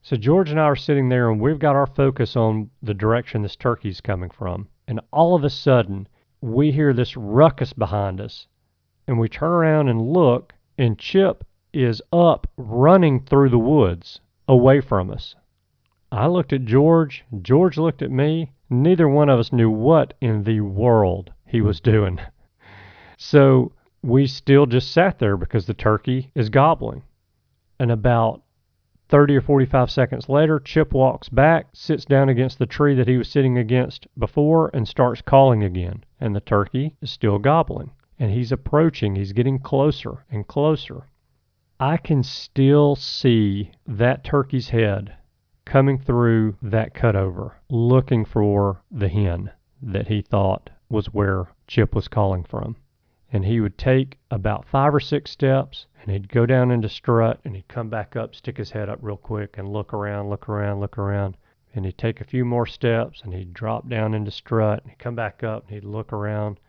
So 0.01 0.17
George 0.17 0.51
and 0.51 0.59
I 0.59 0.65
are 0.65 0.77
sitting 0.77 1.09
there 1.09 1.31
and 1.31 1.41
we've 1.41 1.59
got 1.59 1.77
our 1.77 1.87
focus 1.87 2.35
on 2.35 2.71
the 2.83 2.95
direction 2.95 3.43
this 3.43 3.55
turkey's 3.55 4.01
coming 4.01 4.31
from. 4.31 4.67
And 4.89 5.01
all 5.13 5.35
of 5.35 5.45
a 5.45 5.51
sudden, 5.51 6.09
we 6.41 6.73
hear 6.73 6.93
this 6.93 7.17
ruckus 7.17 7.73
behind 7.73 8.21
us. 8.21 8.47
And 9.07 9.19
we 9.19 9.29
turn 9.29 9.51
around 9.51 9.89
and 9.89 10.01
look, 10.01 10.55
and 10.79 10.99
Chip 10.99 11.45
is 11.73 12.03
up 12.13 12.47
running 12.57 13.21
through 13.21 13.51
the 13.51 13.59
woods 13.59 14.21
away 14.49 14.81
from 14.81 15.11
us. 15.11 15.35
I 16.11 16.27
looked 16.27 16.53
at 16.53 16.65
George, 16.65 17.25
George 17.43 17.79
looked 17.79 18.03
at 18.03 18.11
me. 18.11 18.51
Neither 18.71 19.09
one 19.09 19.29
of 19.29 19.39
us 19.39 19.53
knew 19.53 19.71
what 19.71 20.15
in 20.21 20.45
the 20.45 20.61
world 20.61 21.33
he 21.47 21.61
was 21.61 21.81
doing. 21.81 22.19
So 23.19 23.71
we 24.05 24.27
still 24.27 24.67
just 24.67 24.91
sat 24.91 25.21
there 25.21 25.37
because 25.37 25.67
the 25.67 25.75
turkey 25.75 26.31
is 26.35 26.49
gobbling. 26.49 27.05
And 27.79 27.91
about 27.93 28.43
30 29.09 29.37
or 29.37 29.41
45 29.41 29.91
seconds 29.91 30.29
later, 30.29 30.59
Chip 30.59 30.93
walks 30.93 31.29
back, 31.29 31.69
sits 31.73 32.05
down 32.05 32.29
against 32.29 32.59
the 32.59 32.67
tree 32.67 32.95
that 32.97 33.07
he 33.07 33.17
was 33.17 33.29
sitting 33.29 33.59
against 33.59 34.09
before, 34.19 34.71
and 34.75 34.89
starts 34.89 35.23
calling 35.23 35.63
again. 35.63 36.03
And 36.21 36.35
the 36.35 36.41
turkey 36.41 36.97
is 37.01 37.11
still 37.11 37.39
gobbling. 37.39 37.93
And 38.19 38.33
he's 38.33 38.51
approaching, 38.51 39.15
he's 39.15 39.33
getting 39.33 39.59
closer 39.59 40.25
and 40.31 40.47
closer. 40.47 41.07
I 41.79 41.97
can 41.97 42.23
still 42.23 42.97
see 42.97 43.73
that 43.87 44.25
turkey's 44.25 44.71
head 44.71 45.15
coming 45.65 45.99
through 45.99 46.57
that 46.63 46.95
cutover, 46.95 47.53
looking 47.71 48.25
for 48.25 48.83
the 48.91 49.09
hen 49.09 49.51
that 49.81 50.09
he 50.09 50.23
thought 50.23 50.71
was 50.89 51.07
where 51.15 51.49
Chip 51.67 51.95
was 51.95 52.09
calling 52.09 52.45
from 52.45 52.77
and 53.35 53.47
he 53.47 53.61
would 53.61 53.79
take 53.79 54.19
about 54.31 54.69
five 54.69 54.95
or 54.95 55.01
six 55.01 55.31
steps 55.31 55.87
and 56.03 56.11
he'd 56.11 56.29
go 56.29 56.45
down 56.45 56.71
into 56.71 56.89
strut 56.89 57.41
and 57.45 57.57
he'd 57.57 57.67
come 57.67 57.89
back 57.89 58.15
up, 58.15 58.35
stick 58.35 58.59
his 58.59 58.71
head 58.71 58.91
up 58.91 58.99
real 59.01 59.17
quick 59.17 59.57
and 59.57 59.73
look 59.73 59.95
around, 59.95 60.29
look 60.29 60.51
around, 60.51 60.81
look 60.81 60.99
around. 60.99 61.39
And 61.75 61.87
he'd 61.87 61.97
take 61.97 62.21
a 62.21 62.25
few 62.25 62.45
more 62.45 62.67
steps 62.67 63.23
and 63.23 63.33
he'd 63.33 63.55
drop 63.55 63.89
down 63.89 64.13
into 64.13 64.31
strut 64.31 64.83
and 64.83 64.91
he'd 64.91 64.99
come 64.99 65.15
back 65.15 65.43
up 65.43 65.63
and 65.63 65.75
he'd 65.75 65.85
look 65.85 66.13
around. 66.13 66.61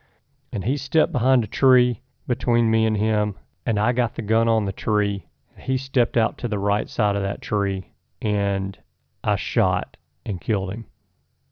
And 0.54 0.64
he 0.64 0.78
stepped 0.78 1.12
behind 1.12 1.44
a 1.44 1.48
tree 1.48 2.00
between 2.28 2.72
me 2.72 2.86
and 2.86 2.96
him 2.96 3.36
and 3.66 3.78
I 3.78 3.92
got 3.92 4.16
the 4.16 4.22
gun 4.22 4.48
on 4.48 4.64
the 4.64 4.72
tree. 4.72 5.28
He 5.58 5.76
stepped 5.78 6.16
out 6.16 6.38
to 6.38 6.48
the 6.48 6.60
right 6.60 6.90
side 6.90 7.18
of 7.18 7.24
that 7.24 7.42
tree 7.42 7.92
and 8.22 8.78
I 9.22 9.36
shot 9.36 9.98
and 10.26 10.40
killed 10.40 10.72
him. 10.72 10.86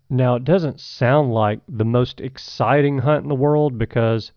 Now, 0.10 0.36
it 0.36 0.46
doesn't 0.46 0.80
sound 0.80 1.34
like 1.34 1.60
the 1.68 1.86
most 1.86 2.22
exciting 2.22 3.00
hunt 3.00 3.24
in 3.24 3.30
the 3.30 3.36
world 3.36 3.78
because 3.78 4.32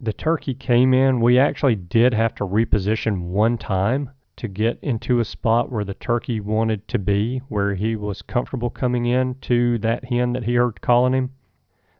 the 0.00 0.12
turkey 0.12 0.54
came 0.54 0.92
in, 0.92 1.20
we 1.20 1.38
actually 1.38 1.74
did 1.74 2.12
have 2.12 2.34
to 2.34 2.44
reposition 2.44 3.22
one 3.22 3.56
time 3.56 4.10
to 4.36 4.48
get 4.48 4.78
into 4.82 5.18
a 5.18 5.24
spot 5.24 5.72
where 5.72 5.84
the 5.84 5.94
turkey 5.94 6.40
wanted 6.40 6.86
to 6.88 6.98
be, 6.98 7.38
where 7.48 7.74
he 7.74 7.96
was 7.96 8.20
comfortable 8.20 8.68
coming 8.68 9.06
in 9.06 9.34
to 9.40 9.78
that 9.78 10.04
hen 10.04 10.34
that 10.34 10.44
he 10.44 10.54
heard 10.54 10.80
calling 10.82 11.14
him. 11.14 11.30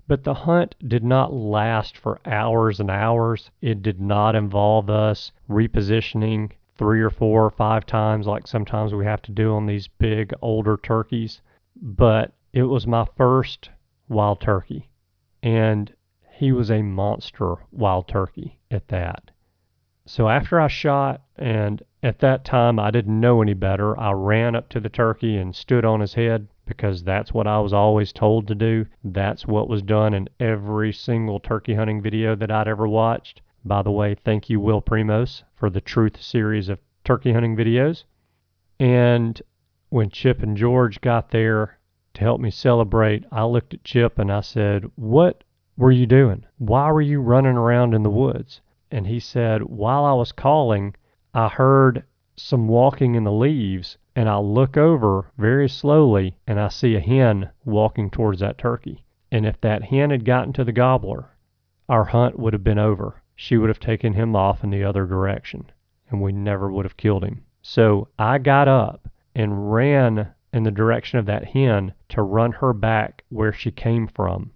But 0.06 0.22
the 0.22 0.34
hunt 0.34 0.74
did 0.86 1.02
not 1.02 1.32
last 1.32 1.96
for 1.96 2.20
hours 2.26 2.78
and 2.78 2.90
hours. 2.90 3.50
It 3.60 3.82
did 3.82 4.00
not 4.00 4.36
involve 4.36 4.90
us 4.90 5.32
repositioning 5.48 6.52
three 6.76 7.00
or 7.00 7.10
four 7.10 7.46
or 7.46 7.50
five 7.50 7.86
times 7.86 8.26
like 8.26 8.46
sometimes 8.46 8.94
we 8.94 9.06
have 9.06 9.22
to 9.22 9.32
do 9.32 9.54
on 9.54 9.66
these 9.66 9.88
big 9.88 10.34
older 10.42 10.76
turkeys. 10.76 11.40
But 11.74 12.34
it 12.52 12.64
was 12.64 12.86
my 12.86 13.06
first 13.16 13.70
wild 14.08 14.40
turkey. 14.40 14.90
And 15.42 15.92
he 16.38 16.52
was 16.52 16.70
a 16.70 16.82
monster 16.82 17.56
wild 17.72 18.06
turkey 18.06 18.58
at 18.70 18.88
that. 18.88 19.30
So 20.04 20.28
after 20.28 20.60
I 20.60 20.68
shot, 20.68 21.22
and 21.36 21.82
at 22.02 22.18
that 22.18 22.44
time 22.44 22.78
I 22.78 22.90
didn't 22.90 23.18
know 23.18 23.40
any 23.40 23.54
better, 23.54 23.98
I 23.98 24.12
ran 24.12 24.54
up 24.54 24.68
to 24.68 24.80
the 24.80 24.90
turkey 24.90 25.38
and 25.38 25.56
stood 25.56 25.86
on 25.86 26.00
his 26.00 26.12
head 26.12 26.46
because 26.66 27.02
that's 27.02 27.32
what 27.32 27.46
I 27.46 27.58
was 27.60 27.72
always 27.72 28.12
told 28.12 28.46
to 28.48 28.54
do. 28.54 28.84
That's 29.02 29.46
what 29.46 29.66
was 29.66 29.80
done 29.80 30.12
in 30.12 30.28
every 30.38 30.92
single 30.92 31.40
turkey 31.40 31.72
hunting 31.72 32.02
video 32.02 32.36
that 32.36 32.50
I'd 32.50 32.68
ever 32.68 32.86
watched. 32.86 33.40
By 33.64 33.80
the 33.80 33.90
way, 33.90 34.14
thank 34.14 34.50
you, 34.50 34.60
Will 34.60 34.82
Primos, 34.82 35.42
for 35.54 35.70
the 35.70 35.80
Truth 35.80 36.20
series 36.20 36.68
of 36.68 36.80
turkey 37.02 37.32
hunting 37.32 37.56
videos. 37.56 38.04
And 38.78 39.40
when 39.88 40.10
Chip 40.10 40.42
and 40.42 40.54
George 40.54 41.00
got 41.00 41.30
there 41.30 41.78
to 42.12 42.20
help 42.20 42.42
me 42.42 42.50
celebrate, 42.50 43.24
I 43.32 43.44
looked 43.44 43.72
at 43.72 43.84
Chip 43.84 44.18
and 44.18 44.30
I 44.30 44.42
said, 44.42 44.90
What 44.96 45.42
were 45.78 45.92
you 45.92 46.06
doing? 46.06 46.42
Why 46.56 46.90
were 46.90 47.02
you 47.02 47.20
running 47.20 47.56
around 47.56 47.92
in 47.92 48.02
the 48.02 48.08
woods? 48.10 48.62
And 48.90 49.06
he 49.06 49.20
said, 49.20 49.62
While 49.62 50.06
I 50.06 50.14
was 50.14 50.32
calling, 50.32 50.94
I 51.34 51.48
heard 51.48 52.02
some 52.34 52.66
walking 52.66 53.14
in 53.14 53.24
the 53.24 53.32
leaves, 53.32 53.98
and 54.14 54.26
I 54.26 54.38
look 54.38 54.78
over 54.78 55.30
very 55.36 55.68
slowly 55.68 56.38
and 56.46 56.58
I 56.58 56.68
see 56.68 56.94
a 56.94 57.00
hen 57.00 57.50
walking 57.66 58.08
towards 58.08 58.40
that 58.40 58.56
turkey. 58.56 59.04
And 59.30 59.44
if 59.44 59.60
that 59.60 59.82
hen 59.82 60.08
had 60.08 60.24
gotten 60.24 60.54
to 60.54 60.64
the 60.64 60.72
gobbler, 60.72 61.28
our 61.90 62.04
hunt 62.04 62.38
would 62.38 62.54
have 62.54 62.64
been 62.64 62.78
over. 62.78 63.22
She 63.34 63.58
would 63.58 63.68
have 63.68 63.80
taken 63.80 64.14
him 64.14 64.34
off 64.34 64.64
in 64.64 64.70
the 64.70 64.82
other 64.82 65.04
direction, 65.04 65.70
and 66.08 66.22
we 66.22 66.32
never 66.32 66.72
would 66.72 66.86
have 66.86 66.96
killed 66.96 67.22
him. 67.22 67.44
So 67.60 68.08
I 68.18 68.38
got 68.38 68.66
up 68.66 69.10
and 69.34 69.70
ran 69.70 70.28
in 70.54 70.62
the 70.62 70.70
direction 70.70 71.18
of 71.18 71.26
that 71.26 71.48
hen 71.48 71.92
to 72.08 72.22
run 72.22 72.52
her 72.52 72.72
back 72.72 73.24
where 73.28 73.52
she 73.52 73.70
came 73.70 74.06
from 74.06 74.52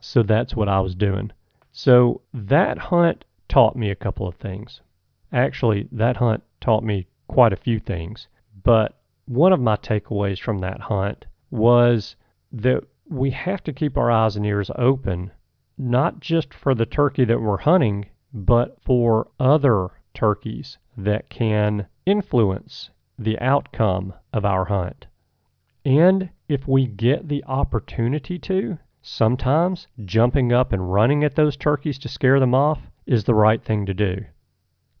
so 0.00 0.22
that's 0.22 0.54
what 0.54 0.68
I 0.68 0.80
was 0.80 0.94
doing. 0.94 1.32
So 1.72 2.22
that 2.32 2.78
hunt 2.78 3.24
taught 3.48 3.76
me 3.76 3.90
a 3.90 3.96
couple 3.96 4.26
of 4.26 4.36
things. 4.36 4.80
Actually, 5.32 5.88
that 5.92 6.16
hunt 6.16 6.42
taught 6.60 6.82
me 6.82 7.06
quite 7.28 7.52
a 7.52 7.56
few 7.56 7.78
things. 7.78 8.28
But 8.64 8.98
one 9.26 9.52
of 9.52 9.60
my 9.60 9.76
takeaways 9.76 10.40
from 10.40 10.58
that 10.58 10.80
hunt 10.80 11.26
was 11.50 12.16
that 12.52 12.82
we 13.08 13.30
have 13.30 13.62
to 13.64 13.72
keep 13.72 13.96
our 13.96 14.10
eyes 14.10 14.36
and 14.36 14.46
ears 14.46 14.70
open, 14.76 15.30
not 15.76 16.20
just 16.20 16.52
for 16.52 16.74
the 16.74 16.86
turkey 16.86 17.24
that 17.24 17.40
we're 17.40 17.58
hunting, 17.58 18.06
but 18.32 18.78
for 18.82 19.28
other 19.38 19.88
turkeys 20.14 20.78
that 20.96 21.28
can 21.30 21.86
influence 22.06 22.90
the 23.18 23.38
outcome 23.38 24.12
of 24.32 24.44
our 24.44 24.66
hunt. 24.66 25.06
And 25.84 26.30
if 26.48 26.66
we 26.66 26.86
get 26.86 27.28
the 27.28 27.44
opportunity 27.44 28.38
to, 28.40 28.78
Sometimes 29.00 29.86
jumping 30.04 30.52
up 30.52 30.72
and 30.72 30.92
running 30.92 31.22
at 31.22 31.36
those 31.36 31.56
turkeys 31.56 31.98
to 32.00 32.08
scare 32.08 32.40
them 32.40 32.54
off 32.54 32.90
is 33.06 33.24
the 33.24 33.34
right 33.34 33.62
thing 33.62 33.86
to 33.86 33.94
do. 33.94 34.24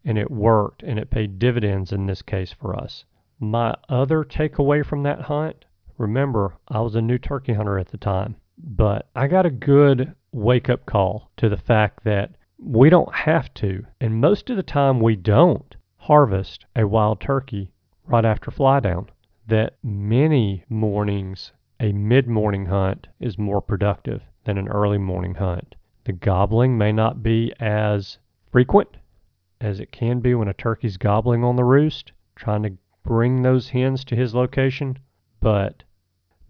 And 0.04 0.16
it 0.16 0.30
worked 0.30 0.82
and 0.82 0.98
it 0.98 1.10
paid 1.10 1.38
dividends 1.38 1.92
in 1.92 2.06
this 2.06 2.22
case 2.22 2.52
for 2.52 2.76
us. 2.76 3.04
My 3.40 3.74
other 3.88 4.24
takeaway 4.24 4.84
from 4.84 5.02
that 5.02 5.22
hunt 5.22 5.64
remember, 5.96 6.54
I 6.68 6.80
was 6.80 6.94
a 6.94 7.02
new 7.02 7.18
turkey 7.18 7.54
hunter 7.54 7.78
at 7.78 7.88
the 7.88 7.98
time, 7.98 8.36
but 8.56 9.08
I 9.14 9.26
got 9.26 9.46
a 9.46 9.50
good 9.50 10.14
wake 10.32 10.68
up 10.68 10.86
call 10.86 11.30
to 11.36 11.48
the 11.48 11.56
fact 11.56 12.04
that 12.04 12.36
we 12.58 12.90
don't 12.90 13.14
have 13.14 13.52
to, 13.54 13.84
and 14.00 14.20
most 14.20 14.48
of 14.50 14.56
the 14.56 14.62
time 14.62 15.00
we 15.00 15.16
don't, 15.16 15.76
harvest 15.96 16.66
a 16.74 16.86
wild 16.86 17.20
turkey 17.20 17.72
right 18.06 18.24
after 18.24 18.50
fly 18.50 18.80
down. 18.80 19.10
That 19.46 19.76
many 19.82 20.64
mornings 20.68 21.52
a 21.80 21.92
mid 21.92 22.26
morning 22.26 22.66
hunt 22.66 23.06
is 23.20 23.38
more 23.38 23.60
productive 23.60 24.20
than 24.44 24.58
an 24.58 24.66
early 24.66 24.98
morning 24.98 25.36
hunt. 25.36 25.76
The 26.02 26.12
gobbling 26.12 26.76
may 26.76 26.90
not 26.90 27.22
be 27.22 27.52
as 27.60 28.18
frequent 28.50 28.96
as 29.60 29.78
it 29.78 29.92
can 29.92 30.18
be 30.18 30.34
when 30.34 30.48
a 30.48 30.54
turkey's 30.54 30.96
gobbling 30.96 31.44
on 31.44 31.54
the 31.54 31.62
roost, 31.62 32.10
trying 32.34 32.64
to 32.64 32.76
bring 33.04 33.42
those 33.42 33.68
hens 33.68 34.04
to 34.06 34.16
his 34.16 34.34
location, 34.34 34.98
but 35.40 35.84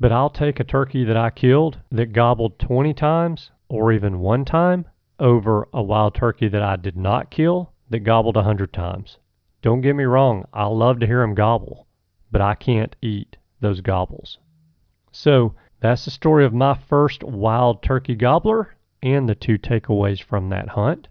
but 0.01 0.13
I'll 0.13 0.31
take 0.31 0.61
a 0.61 0.65
turkey 0.65 1.05
that 1.05 1.17
I 1.17 1.29
killed 1.29 1.79
that 1.91 2.15
gobbled 2.15 2.59
20 2.59 2.95
times 2.95 3.51
or 3.69 3.93
even 3.93 4.21
one 4.21 4.47
time 4.47 4.87
over 5.19 5.69
a 5.75 5.83
wild 5.83 6.15
turkey 6.15 6.49
that 6.49 6.63
I 6.63 6.77
did 6.77 6.97
not 6.97 7.31
kill 7.31 7.73
that 7.91 8.01
gobbled 8.01 8.37
a 8.37 8.41
100 8.41 8.73
times. 8.73 9.19
Don't 9.61 9.83
get 9.83 9.95
me 9.95 10.05
wrong, 10.05 10.47
I 10.55 10.65
love 10.67 11.01
to 11.01 11.07
hear 11.07 11.21
him 11.21 11.35
gobble, 11.35 11.87
but 12.31 12.41
I 12.41 12.55
can't 12.55 12.97
eat 13.03 13.37
those 13.61 13.83
gobbles. 13.83 14.39
So 15.12 15.55
that's 15.81 16.05
the 16.05 16.11
story 16.11 16.45
of 16.45 16.53
my 16.53 16.75
first 16.75 17.23
wild 17.23 17.83
turkey 17.83 18.15
gobbler 18.15 18.77
and 19.03 19.29
the 19.29 19.35
two 19.35 19.59
takeaways 19.59 20.23
from 20.23 20.49
that 20.50 20.69
hunt. 20.69 21.09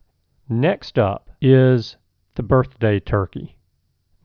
Next 0.50 1.00
up 1.00 1.30
is 1.42 1.98
the 2.36 2.44
birthday 2.44 3.00
turkey. 3.00 3.58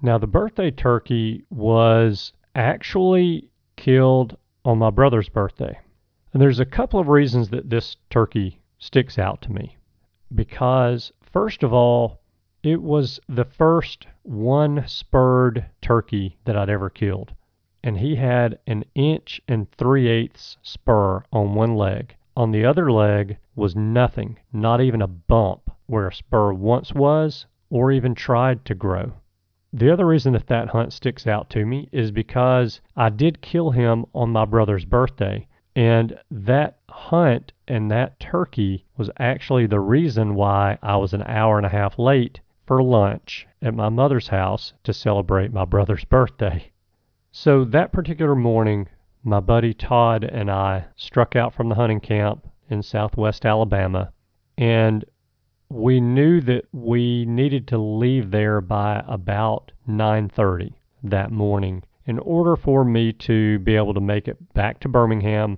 Now, 0.02 0.18
the 0.18 0.26
birthday 0.26 0.70
turkey 0.70 1.44
was 1.50 2.32
actually 2.54 3.48
killed 3.76 4.36
on 4.64 4.78
my 4.78 4.90
brother's 4.90 5.28
birthday. 5.28 5.78
And 6.32 6.42
there's 6.42 6.60
a 6.60 6.64
couple 6.64 6.98
of 6.98 7.08
reasons 7.08 7.50
that 7.50 7.70
this 7.70 7.96
turkey 8.10 8.60
sticks 8.78 9.18
out 9.18 9.42
to 9.42 9.52
me. 9.52 9.76
Because, 10.34 11.12
first 11.20 11.62
of 11.62 11.72
all, 11.72 12.20
it 12.62 12.82
was 12.82 13.20
the 13.28 13.44
first 13.44 14.06
one 14.22 14.84
spurred 14.86 15.66
turkey 15.80 16.36
that 16.44 16.56
I'd 16.56 16.70
ever 16.70 16.90
killed. 16.90 17.32
And 17.84 17.98
he 17.98 18.14
had 18.16 18.58
an 18.66 18.84
inch 18.94 19.40
and 19.48 19.70
three 19.72 20.08
eighths 20.08 20.56
spur 20.62 21.24
on 21.32 21.54
one 21.54 21.74
leg. 21.74 22.14
On 22.36 22.50
the 22.50 22.64
other 22.64 22.90
leg 22.90 23.38
was 23.54 23.76
nothing, 23.76 24.38
not 24.52 24.80
even 24.80 25.02
a 25.02 25.06
bump 25.06 25.70
where 25.86 26.08
a 26.08 26.14
spur 26.14 26.52
once 26.52 26.94
was 26.94 27.46
or 27.68 27.92
even 27.92 28.14
tried 28.14 28.64
to 28.64 28.74
grow. 28.74 29.12
The 29.72 29.90
other 29.90 30.06
reason 30.06 30.34
that 30.34 30.46
that 30.48 30.68
hunt 30.68 30.92
sticks 30.92 31.26
out 31.26 31.48
to 31.50 31.64
me 31.64 31.88
is 31.92 32.10
because 32.10 32.80
I 32.96 33.08
did 33.08 33.40
kill 33.40 33.70
him 33.70 34.06
on 34.14 34.30
my 34.30 34.44
brother's 34.44 34.84
birthday. 34.84 35.46
And 35.74 36.18
that 36.30 36.78
hunt 36.90 37.52
and 37.66 37.90
that 37.90 38.20
turkey 38.20 38.84
was 38.96 39.10
actually 39.18 39.66
the 39.66 39.80
reason 39.80 40.34
why 40.34 40.78
I 40.82 40.96
was 40.96 41.14
an 41.14 41.22
hour 41.22 41.56
and 41.56 41.66
a 41.66 41.70
half 41.70 41.98
late 41.98 42.40
for 42.66 42.82
lunch 42.82 43.46
at 43.60 43.74
my 43.74 43.88
mother's 43.88 44.28
house 44.28 44.72
to 44.84 44.92
celebrate 44.92 45.52
my 45.52 45.64
brother's 45.64 46.04
birthday. 46.04 46.71
So 47.34 47.64
that 47.64 47.92
particular 47.92 48.34
morning, 48.34 48.88
my 49.24 49.40
buddy 49.40 49.72
Todd 49.72 50.22
and 50.22 50.50
I 50.50 50.84
struck 50.96 51.34
out 51.34 51.54
from 51.54 51.70
the 51.70 51.74
hunting 51.76 51.98
camp 51.98 52.46
in 52.68 52.82
southwest 52.82 53.46
Alabama, 53.46 54.12
and 54.58 55.02
we 55.70 55.98
knew 55.98 56.42
that 56.42 56.66
we 56.72 57.24
needed 57.24 57.66
to 57.68 57.78
leave 57.78 58.32
there 58.32 58.60
by 58.60 59.02
about 59.08 59.72
9:30 59.88 60.74
that 61.04 61.32
morning 61.32 61.84
in 62.04 62.18
order 62.18 62.54
for 62.54 62.84
me 62.84 63.14
to 63.14 63.58
be 63.60 63.76
able 63.76 63.94
to 63.94 64.00
make 64.02 64.28
it 64.28 64.52
back 64.52 64.78
to 64.80 64.88
Birmingham 64.90 65.56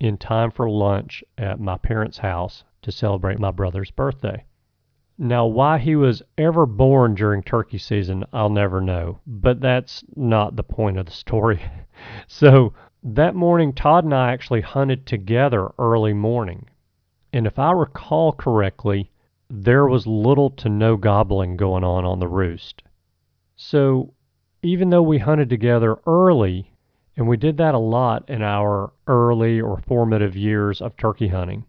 in 0.00 0.18
time 0.18 0.50
for 0.50 0.68
lunch 0.68 1.22
at 1.38 1.60
my 1.60 1.78
parents' 1.78 2.18
house 2.18 2.64
to 2.82 2.90
celebrate 2.90 3.38
my 3.38 3.52
brother's 3.52 3.92
birthday. 3.92 4.44
Now, 5.16 5.46
why 5.46 5.78
he 5.78 5.94
was 5.94 6.24
ever 6.36 6.66
born 6.66 7.14
during 7.14 7.42
turkey 7.42 7.78
season, 7.78 8.24
I'll 8.32 8.50
never 8.50 8.80
know, 8.80 9.20
but 9.24 9.60
that's 9.60 10.02
not 10.16 10.56
the 10.56 10.64
point 10.64 10.98
of 10.98 11.06
the 11.06 11.12
story. 11.12 11.62
so, 12.26 12.72
that 13.04 13.36
morning, 13.36 13.72
Todd 13.72 14.02
and 14.02 14.12
I 14.12 14.32
actually 14.32 14.62
hunted 14.62 15.06
together 15.06 15.70
early 15.78 16.14
morning. 16.14 16.66
And 17.32 17.46
if 17.46 17.60
I 17.60 17.70
recall 17.70 18.32
correctly, 18.32 19.12
there 19.48 19.86
was 19.86 20.06
little 20.06 20.50
to 20.50 20.68
no 20.68 20.96
gobbling 20.96 21.56
going 21.56 21.84
on 21.84 22.04
on 22.04 22.18
the 22.18 22.26
roost. 22.26 22.82
So, 23.54 24.14
even 24.62 24.90
though 24.90 25.02
we 25.02 25.18
hunted 25.18 25.48
together 25.48 25.96
early, 26.08 26.72
and 27.16 27.28
we 27.28 27.36
did 27.36 27.56
that 27.58 27.74
a 27.74 27.78
lot 27.78 28.28
in 28.28 28.42
our 28.42 28.92
early 29.06 29.60
or 29.60 29.78
formative 29.86 30.34
years 30.34 30.80
of 30.80 30.96
turkey 30.96 31.28
hunting, 31.28 31.66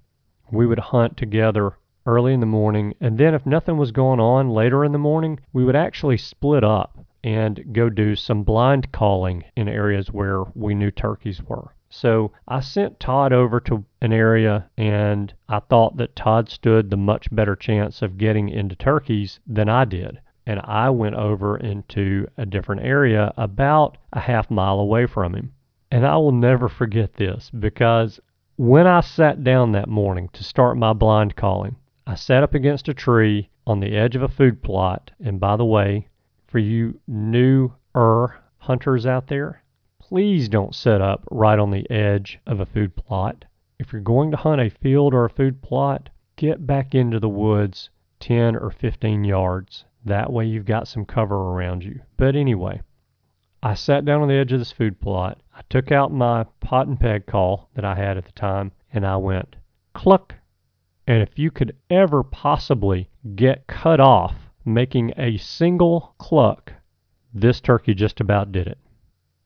we 0.52 0.66
would 0.66 0.80
hunt 0.80 1.16
together 1.16 1.74
early 2.06 2.34
in 2.34 2.40
the 2.40 2.46
morning, 2.46 2.94
and 3.02 3.18
then 3.18 3.34
if 3.34 3.46
nothing 3.46 3.78
was 3.78 3.92
going 3.92 4.20
on 4.20 4.50
later 4.50 4.86
in 4.86 4.92
the 4.92 4.98
morning, 4.98 5.40
we 5.54 5.64
would 5.64 5.76
actually 5.76 6.18
split 6.18 6.64
up 6.64 6.98
and 7.24 7.74
go 7.74 7.90
do 7.90 8.16
some 8.16 8.44
blind 8.44 8.92
calling 8.92 9.44
in 9.56 9.68
areas 9.68 10.12
where 10.12 10.44
we 10.54 10.76
knew 10.76 10.92
turkeys 10.92 11.42
were. 11.42 11.74
So 11.90 12.32
I 12.48 12.60
sent 12.60 13.00
Todd 13.00 13.34
over 13.34 13.60
to 13.62 13.86
an 14.02 14.14
area, 14.14 14.70
and 14.78 15.34
I 15.50 15.60
thought 15.60 15.98
that 15.98 16.16
Todd 16.16 16.50
stood 16.50 16.90
the 16.90 16.98
much 16.98 17.34
better 17.34 17.56
chance 17.56 18.02
of 18.02 18.18
getting 18.18 18.50
into 18.50 18.76
turkeys 18.76 19.40
than 19.48 19.70
I 19.70 19.86
did. 19.86 20.20
And 20.46 20.60
I 20.64 20.92
went 20.92 21.16
over 21.16 21.58
into 21.58 22.28
a 22.38 22.46
different 22.46 22.84
area 22.84 23.34
about 23.38 23.98
a 24.14 24.20
half 24.20 24.52
mile 24.52 24.80
away 24.80 25.08
from 25.08 25.34
him. 25.34 25.54
And 25.90 26.06
I 26.06 26.18
will 26.18 26.32
never 26.32 26.70
forget 26.70 27.14
this 27.14 27.50
because 27.50 28.20
when 28.58 28.86
I 28.86 29.02
sat 29.02 29.44
down 29.44 29.72
that 29.72 29.90
morning 29.90 30.30
to 30.34 30.44
start 30.44 30.78
my 30.78 30.94
blind 30.94 31.36
calling, 31.36 31.78
I 32.08 32.14
sat 32.14 32.44
up 32.44 32.54
against 32.54 32.88
a 32.88 32.94
tree 32.94 33.50
on 33.66 33.80
the 33.80 33.96
edge 33.96 34.16
of 34.16 34.22
a 34.22 34.28
food 34.28 34.62
plot. 34.62 35.10
And 35.20 35.40
by 35.40 35.56
the 35.56 35.66
way, 35.66 36.08
for 36.46 36.60
you 36.60 37.00
new 37.08 37.72
er 37.96 38.44
hunters 38.60 39.08
out 39.08 39.28
there, 39.28 39.64
please 40.00 40.48
don't 40.48 40.76
set 40.76 41.02
up 41.02 41.24
right 41.32 41.58
on 41.58 41.72
the 41.72 41.90
edge 41.90 42.40
of 42.46 42.60
a 42.60 42.66
food 42.66 42.96
plot. 42.96 43.46
If 43.80 43.92
you're 43.92 44.02
going 44.02 44.30
to 44.32 44.38
hunt 44.38 44.62
a 44.62 44.70
field 44.70 45.16
or 45.16 45.26
a 45.26 45.30
food 45.32 45.64
plot, 45.64 46.10
get 46.36 46.68
back 46.68 46.94
into 46.94 47.20
the 47.20 47.28
woods 47.28 47.90
10 48.20 48.56
or 48.56 48.70
15 48.70 49.24
yards. 49.24 49.86
That 50.06 50.32
way 50.32 50.46
you've 50.46 50.66
got 50.66 50.88
some 50.88 51.06
cover 51.06 51.36
around 51.36 51.84
you. 51.84 52.02
But 52.18 52.36
anyway, 52.36 52.82
I 53.64 53.74
sat 53.74 54.06
down 54.06 54.22
on 54.22 54.28
the 54.28 54.36
edge 54.36 54.54
of 54.54 54.60
this 54.60 54.72
food 54.72 55.00
plot. 55.00 55.42
I 55.56 55.62
took 55.70 55.92
out 55.92 56.12
my 56.12 56.46
pot 56.60 56.86
and 56.86 57.00
peg 57.00 57.26
call 57.26 57.70
that 57.74 57.84
I 57.84 57.96
had 57.96 58.16
at 58.16 58.26
the 58.26 58.32
time 58.34 58.74
and 58.94 59.08
I 59.08 59.18
went 59.18 59.56
cluck. 59.94 60.36
And 61.08 61.22
if 61.22 61.38
you 61.38 61.52
could 61.52 61.76
ever 61.90 62.24
possibly 62.24 63.10
get 63.36 63.68
cut 63.68 64.00
off 64.00 64.36
making 64.66 65.14
a 65.18 65.38
single 65.38 66.16
cluck, 66.18 66.74
this 67.34 67.62
turkey 67.62 67.94
just 67.94 68.20
about 68.20 68.52
did 68.52 68.68
it. 68.68 68.80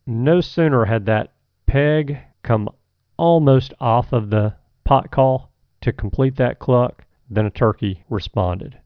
No 0.05 0.39
sooner 0.41 0.85
had 0.85 1.05
that 1.05 1.33
peg 1.65 2.19
come 2.43 2.69
almost 3.17 3.73
off 3.79 4.13
of 4.13 4.29
the 4.29 4.55
pot 4.85 5.11
call 5.11 5.51
to 5.81 5.91
complete 5.91 6.37
that 6.37 6.59
cluck 6.59 7.05
than 7.29 7.45
a 7.45 7.51
turkey 7.51 8.03
responded. 8.09 8.77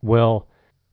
Well, 0.00 0.48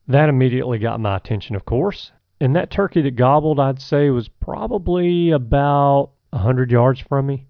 that 0.08 0.30
immediately 0.30 0.80
got 0.80 1.00
my 1.00 1.18
attention, 1.18 1.56
of 1.56 1.66
course. 1.66 2.12
And 2.42 2.56
that 2.56 2.72
turkey 2.72 3.02
that 3.04 3.16
gobbled, 3.16 3.60
I'd 3.60 3.80
say, 3.80 4.10
was 4.10 4.28
probably 4.28 5.30
about 5.30 6.12
a 6.34 6.38
100 6.38 6.72
yards 6.72 7.00
from 7.00 7.28
me. 7.28 7.48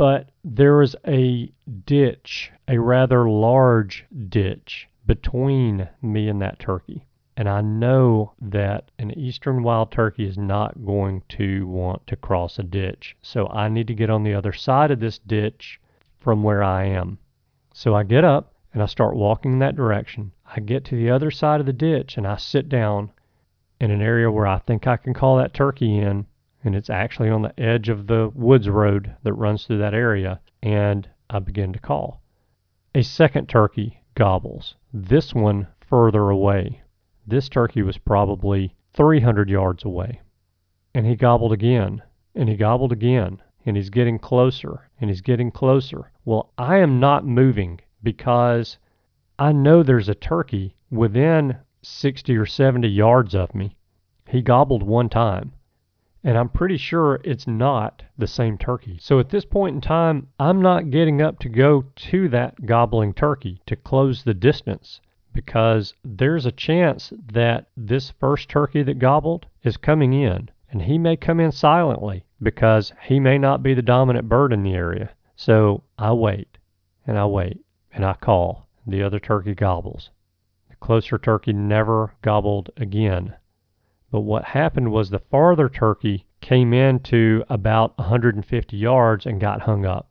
But 0.00 0.30
there 0.42 0.78
was 0.78 0.96
a 1.06 1.52
ditch, 1.84 2.50
a 2.66 2.78
rather 2.78 3.28
large 3.28 4.06
ditch, 4.30 4.88
between 5.04 5.90
me 6.00 6.26
and 6.30 6.40
that 6.40 6.58
turkey. 6.58 7.04
And 7.36 7.46
I 7.46 7.60
know 7.60 8.32
that 8.40 8.90
an 8.98 9.10
eastern 9.10 9.62
wild 9.62 9.92
turkey 9.92 10.24
is 10.24 10.38
not 10.38 10.86
going 10.86 11.22
to 11.36 11.66
want 11.66 12.06
to 12.06 12.16
cross 12.16 12.58
a 12.58 12.62
ditch. 12.62 13.14
So 13.20 13.46
I 13.48 13.68
need 13.68 13.88
to 13.88 13.94
get 13.94 14.08
on 14.08 14.22
the 14.22 14.32
other 14.32 14.54
side 14.54 14.90
of 14.90 15.00
this 15.00 15.18
ditch 15.18 15.78
from 16.18 16.42
where 16.42 16.62
I 16.62 16.84
am. 16.84 17.18
So 17.74 17.94
I 17.94 18.02
get 18.04 18.24
up 18.24 18.54
and 18.72 18.82
I 18.82 18.86
start 18.86 19.14
walking 19.14 19.52
in 19.52 19.58
that 19.58 19.76
direction. 19.76 20.32
I 20.46 20.60
get 20.60 20.86
to 20.86 20.96
the 20.96 21.10
other 21.10 21.30
side 21.30 21.60
of 21.60 21.66
the 21.66 21.74
ditch 21.74 22.16
and 22.16 22.26
I 22.26 22.36
sit 22.36 22.70
down 22.70 23.12
in 23.78 23.90
an 23.90 24.00
area 24.00 24.32
where 24.32 24.46
I 24.46 24.60
think 24.60 24.86
I 24.86 24.96
can 24.96 25.12
call 25.12 25.36
that 25.36 25.52
turkey 25.52 25.98
in. 25.98 26.24
And 26.62 26.74
it's 26.74 26.90
actually 26.90 27.30
on 27.30 27.42
the 27.42 27.58
edge 27.58 27.88
of 27.88 28.06
the 28.06 28.30
woods 28.34 28.68
road 28.68 29.14
that 29.22 29.32
runs 29.32 29.64
through 29.64 29.78
that 29.78 29.94
area. 29.94 30.40
And 30.62 31.08
I 31.30 31.38
begin 31.38 31.72
to 31.72 31.78
call. 31.78 32.20
A 32.94 33.02
second 33.02 33.48
turkey 33.48 34.02
gobbles, 34.14 34.74
this 34.92 35.32
one 35.32 35.68
further 35.80 36.28
away. 36.28 36.82
This 37.26 37.48
turkey 37.48 37.82
was 37.82 37.98
probably 37.98 38.74
300 38.94 39.48
yards 39.48 39.84
away. 39.84 40.20
And 40.94 41.06
he 41.06 41.14
gobbled 41.14 41.52
again, 41.52 42.02
and 42.34 42.48
he 42.48 42.56
gobbled 42.56 42.92
again, 42.92 43.40
and 43.64 43.76
he's 43.76 43.90
getting 43.90 44.18
closer, 44.18 44.90
and 45.00 45.08
he's 45.08 45.20
getting 45.20 45.50
closer. 45.50 46.10
Well, 46.24 46.52
I 46.58 46.78
am 46.78 46.98
not 46.98 47.24
moving 47.24 47.80
because 48.02 48.78
I 49.38 49.52
know 49.52 49.82
there's 49.82 50.08
a 50.08 50.14
turkey 50.14 50.74
within 50.90 51.56
60 51.82 52.36
or 52.36 52.46
70 52.46 52.88
yards 52.88 53.34
of 53.34 53.54
me. 53.54 53.76
He 54.26 54.42
gobbled 54.42 54.82
one 54.82 55.08
time, 55.08 55.52
and 56.22 56.36
I'm 56.36 56.48
pretty 56.48 56.76
sure 56.76 57.20
it's 57.24 57.46
not 57.46 58.02
the 58.18 58.26
same 58.26 58.58
turkey. 58.58 58.98
So 59.00 59.18
at 59.18 59.30
this 59.30 59.44
point 59.44 59.74
in 59.74 59.80
time, 59.80 60.28
I'm 60.38 60.60
not 60.60 60.90
getting 60.90 61.22
up 61.22 61.38
to 61.40 61.48
go 61.48 61.84
to 61.96 62.28
that 62.28 62.66
gobbling 62.66 63.14
turkey 63.14 63.60
to 63.66 63.76
close 63.76 64.22
the 64.22 64.34
distance 64.34 65.00
because 65.32 65.94
there's 66.04 66.46
a 66.46 66.52
chance 66.52 67.12
that 67.32 67.68
this 67.76 68.10
first 68.20 68.48
turkey 68.48 68.82
that 68.82 68.98
gobbled 68.98 69.46
is 69.62 69.76
coming 69.76 70.12
in 70.12 70.50
and 70.70 70.82
he 70.82 70.98
may 70.98 71.16
come 71.16 71.40
in 71.40 71.52
silently 71.52 72.24
because 72.42 72.92
he 73.02 73.18
may 73.18 73.38
not 73.38 73.62
be 73.62 73.74
the 73.74 73.82
dominant 73.82 74.28
bird 74.28 74.52
in 74.52 74.62
the 74.62 74.74
area. 74.74 75.10
So 75.36 75.82
I 75.98 76.12
wait 76.12 76.58
and 77.06 77.18
I 77.18 77.26
wait 77.26 77.64
and 77.92 78.04
I 78.04 78.14
call. 78.14 78.68
The 78.86 79.02
other 79.02 79.20
turkey 79.20 79.54
gobbles. 79.54 80.10
The 80.68 80.76
closer 80.76 81.18
turkey 81.18 81.52
never 81.52 82.14
gobbled 82.22 82.70
again. 82.76 83.34
But 84.12 84.22
what 84.22 84.44
happened 84.44 84.90
was 84.90 85.08
the 85.08 85.20
farther 85.20 85.68
turkey 85.68 86.26
came 86.40 86.72
into 86.72 87.44
about 87.48 87.96
150 87.96 88.76
yards 88.76 89.24
and 89.24 89.40
got 89.40 89.62
hung 89.62 89.86
up. 89.86 90.10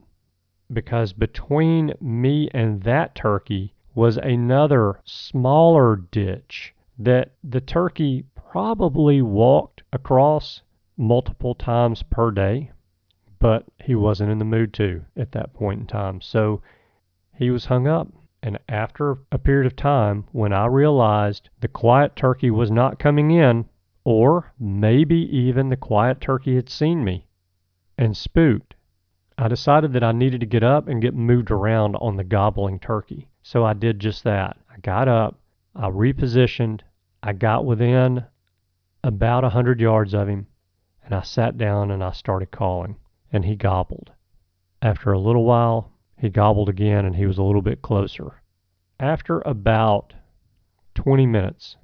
Because 0.72 1.12
between 1.12 1.94
me 2.00 2.50
and 2.54 2.84
that 2.84 3.14
turkey 3.14 3.74
was 3.94 4.18
another 4.18 5.02
smaller 5.04 5.98
ditch 6.12 6.74
that 6.98 7.32
the 7.44 7.60
turkey 7.60 8.24
probably 8.36 9.22
walked 9.22 9.84
across 9.92 10.62
multiple 10.96 11.56
times 11.56 12.04
per 12.04 12.32
day, 12.32 12.72
but 13.40 13.66
he 13.84 13.96
wasn't 13.96 14.32
in 14.32 14.38
the 14.38 14.46
mood 14.46 14.74
to 14.74 15.04
at 15.18 15.34
that 15.34 15.54
point 15.54 15.82
in 15.82 15.88
time. 15.88 16.22
So 16.22 16.62
he 17.36 17.50
was 17.52 17.66
hung 17.66 17.88
up. 17.88 18.08
And 18.42 18.58
after 18.70 19.18
a 19.32 19.38
period 19.38 19.66
of 19.66 19.76
time, 19.76 20.26
when 20.32 20.54
I 20.54 20.68
realized 20.68 21.50
the 21.60 21.68
quiet 21.68 22.16
turkey 22.16 22.50
was 22.50 22.72
not 22.72 23.00
coming 23.00 23.32
in, 23.32 23.66
or 24.04 24.54
maybe 24.60 25.18
even 25.36 25.70
the 25.70 25.78
quiet 25.78 26.22
turkey 26.22 26.56
had 26.56 26.70
seen 26.70 27.04
me 27.04 27.28
and 27.98 28.16
spooked, 28.16 28.76
I 29.38 29.48
decided 29.48 29.94
that 29.94 30.04
I 30.04 30.12
needed 30.12 30.40
to 30.42 30.46
get 30.46 30.64
up 30.64 30.88
and 30.88 31.02
get 31.02 31.14
moved 31.14 31.52
around 31.52 31.96
on 31.96 32.18
the 32.18 32.24
gobbling 32.24 32.80
turkey. 32.80 33.30
So 33.42 33.66
I 33.66 33.74
did 33.74 34.00
just 34.00 34.24
that. 34.24 34.58
I 34.70 34.80
got 34.80 35.08
up, 35.08 35.40
I 35.76 35.90
repositioned, 35.90 36.82
I 37.24 37.34
got 37.34 37.66
within 37.66 38.26
about 39.04 39.44
a 39.44 39.50
hundred 39.50 39.80
yards 39.80 40.14
of 40.14 40.28
him, 40.28 40.48
and 41.04 41.14
I 41.14 41.22
sat 41.22 41.58
down 41.58 41.92
and 41.92 42.04
I 42.04 42.12
started 42.12 42.52
calling, 42.52 42.98
and 43.32 43.46
he 43.46 43.56
gobbled. 43.56 44.12
After 44.82 45.12
a 45.12 45.20
little 45.20 45.44
while, 45.44 45.92
he 46.18 46.30
gobbled 46.30 46.70
again 46.70 47.06
and 47.06 47.16
he 47.16 47.26
was 47.26 47.38
a 47.38 47.44
little 47.44 47.62
bit 47.62 47.82
closer. 47.82 48.42
After 49.00 49.42
about 49.42 50.14
20 50.96 51.26
minutes, 51.26 51.78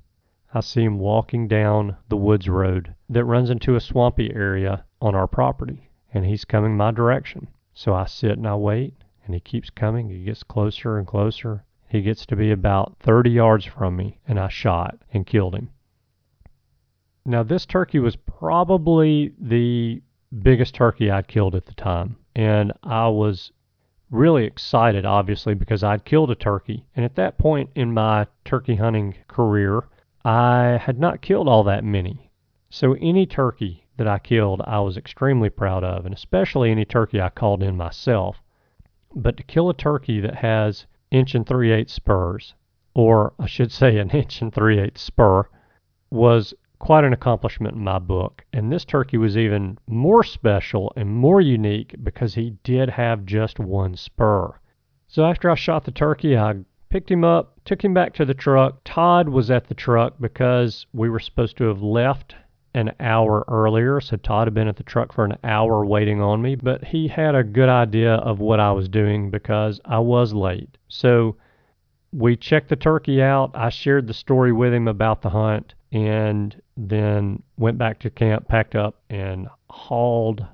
I 0.56 0.62
see 0.62 0.86
him 0.86 1.00
walking 1.00 1.50
down 1.50 1.98
the 2.08 2.16
woods 2.16 2.48
road 2.48 2.96
that 3.10 3.26
runs 3.26 3.50
into 3.50 3.76
a 3.76 3.82
swampy 3.82 4.34
area 4.34 4.86
on 5.02 5.14
our 5.14 5.28
property, 5.28 5.90
and 6.14 6.26
he's 6.26 6.46
coming 6.46 6.78
my 6.78 6.92
direction. 6.92 7.50
So 7.74 7.94
I 7.94 8.06
sit 8.06 8.38
and 8.38 8.48
I 8.48 8.56
wait, 8.56 8.94
and 9.26 9.34
he 9.34 9.42
keeps 9.42 9.70
coming. 9.70 10.08
He 10.08 10.24
gets 10.24 10.44
closer 10.44 10.98
and 10.98 11.06
closer. 11.06 11.66
He 11.90 12.02
gets 12.02 12.26
to 12.28 12.38
be 12.38 12.52
about 12.52 12.96
30 13.02 13.32
yards 13.32 13.66
from 13.66 13.98
me, 13.98 14.18
and 14.26 14.40
I 14.40 14.48
shot 14.48 14.98
and 15.12 15.28
killed 15.28 15.56
him. 15.56 15.72
Now, 17.26 17.44
this 17.44 17.66
turkey 17.66 18.00
was 18.00 18.16
probably 18.16 19.34
the 19.38 20.02
biggest 20.42 20.74
turkey 20.74 21.12
I'd 21.12 21.28
killed 21.28 21.56
at 21.56 21.66
the 21.66 21.74
time, 21.74 22.16
and 22.34 22.72
I 22.82 23.10
was 23.10 23.52
really 24.10 24.46
excited, 24.46 25.06
obviously, 25.06 25.54
because 25.54 25.84
I'd 25.84 26.06
killed 26.06 26.32
a 26.32 26.36
turkey. 26.36 26.86
And 26.96 27.04
at 27.04 27.16
that 27.16 27.38
point 27.38 27.72
in 27.76 27.94
my 27.94 28.28
turkey 28.46 28.76
hunting 28.76 29.16
career, 29.28 29.84
I 30.26 30.78
had 30.82 30.98
not 31.00 31.22
killed 31.22 31.48
all 31.48 31.64
that 31.66 31.84
many. 31.84 32.32
So 32.72 32.94
any 32.94 33.28
turkey 33.28 33.86
that 33.98 34.08
I 34.08 34.18
killed, 34.18 34.60
I 34.66 34.80
was 34.80 34.98
extremely 34.98 35.52
proud 35.52 35.84
of, 35.84 36.04
and 36.04 36.16
especially 36.16 36.72
any 36.72 36.84
turkey 36.84 37.22
I 37.22 37.30
called 37.30 37.62
in 37.62 37.78
myself. 37.78 38.42
But 39.14 39.38
to 39.38 39.44
kill 39.44 39.70
a 39.70 39.76
turkey 39.76 40.20
that 40.22 40.34
has 40.38 40.88
inch 41.12 41.36
and 41.36 41.46
three 41.46 41.72
eighths 41.72 41.94
spurs, 41.94 42.56
or 42.96 43.34
I 43.38 43.46
should 43.46 43.72
say 43.72 44.00
an 44.00 44.10
inch 44.22 44.42
and 44.42 44.52
three 44.52 44.80
eighths 44.80 45.04
spur, 45.04 45.48
was 46.10 46.56
quite 46.80 47.04
an 47.04 47.14
accomplishment 47.14 47.76
in 47.76 47.84
my 47.84 48.00
book. 48.00 48.44
And 48.52 48.72
this 48.72 48.84
turkey 48.84 49.18
was 49.18 49.38
even 49.38 49.78
more 49.86 50.24
special 50.24 50.92
and 50.96 51.16
more 51.16 51.40
unique 51.40 51.96
because 52.04 52.34
he 52.34 52.58
did 52.64 52.90
have 52.90 53.28
just 53.28 53.60
one 53.60 53.96
spur. 53.96 54.60
So 55.08 55.24
after 55.24 55.52
I 55.52 55.56
shot 55.56 55.84
the 55.84 55.92
turkey, 55.92 56.36
I 56.36 56.56
picked 56.96 57.12
him 57.12 57.26
up, 57.26 57.60
took 57.66 57.84
him 57.84 57.94
back 57.94 58.14
to 58.14 58.24
the 58.24 58.34
truck. 58.34 58.80
Todd 58.86 59.28
was 59.28 59.52
at 59.52 59.68
the 59.68 59.74
truck 59.74 60.14
because 60.18 60.86
we 60.94 61.10
were 61.10 61.20
supposed 61.20 61.58
to 61.58 61.66
have 61.66 61.82
left 61.82 62.36
an 62.74 62.90
hour 63.02 63.44
earlier. 63.50 64.00
So 64.00 64.16
Todd 64.16 64.48
had 64.48 64.54
been 64.54 64.70
at 64.70 64.78
the 64.78 64.84
truck 64.84 65.12
for 65.12 65.26
an 65.26 65.36
hour 65.44 65.86
waiting 65.86 66.22
on 66.22 66.42
me, 66.42 66.56
but 66.56 66.86
he 66.86 67.10
had 67.10 67.36
a 67.36 67.44
good 67.44 67.68
idea 67.68 68.14
of 68.14 68.40
what 68.40 68.62
I 68.62 68.72
was 68.72 68.88
doing 68.88 69.30
because 69.30 69.82
I 69.84 70.00
was 70.00 70.34
late. 70.34 70.78
So 70.88 71.36
we 72.14 72.38
checked 72.38 72.70
the 72.70 72.78
turkey 72.78 73.22
out. 73.22 73.52
I 73.54 73.72
shared 73.72 74.08
the 74.08 74.14
story 74.14 74.54
with 74.54 74.74
him 74.74 74.88
about 74.88 75.22
the 75.22 75.32
hunt 75.32 75.74
and 75.92 76.56
then 76.78 77.44
went 77.58 77.78
back 77.78 78.00
to 78.00 78.10
camp, 78.10 78.48
packed 78.48 78.76
up, 78.76 79.02
and 79.10 79.50
hauled 79.70 80.46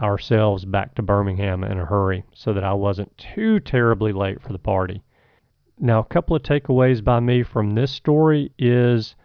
ourselves 0.00 0.64
back 0.64 0.94
to 0.94 1.02
Birmingham 1.02 1.62
in 1.62 1.78
a 1.78 1.84
hurry 1.84 2.24
so 2.32 2.54
that 2.54 2.64
I 2.64 2.72
wasn't 2.72 3.14
too 3.18 3.60
terribly 3.60 4.14
late 4.14 4.40
for 4.40 4.54
the 4.54 4.58
party. 4.58 5.02
Now, 5.80 6.00
a 6.00 6.04
couple 6.04 6.36
of 6.36 6.42
takeaways 6.42 7.02
by 7.02 7.20
me 7.20 7.42
from 7.42 7.70
this 7.70 7.90
story 7.90 8.52
is 8.58 9.16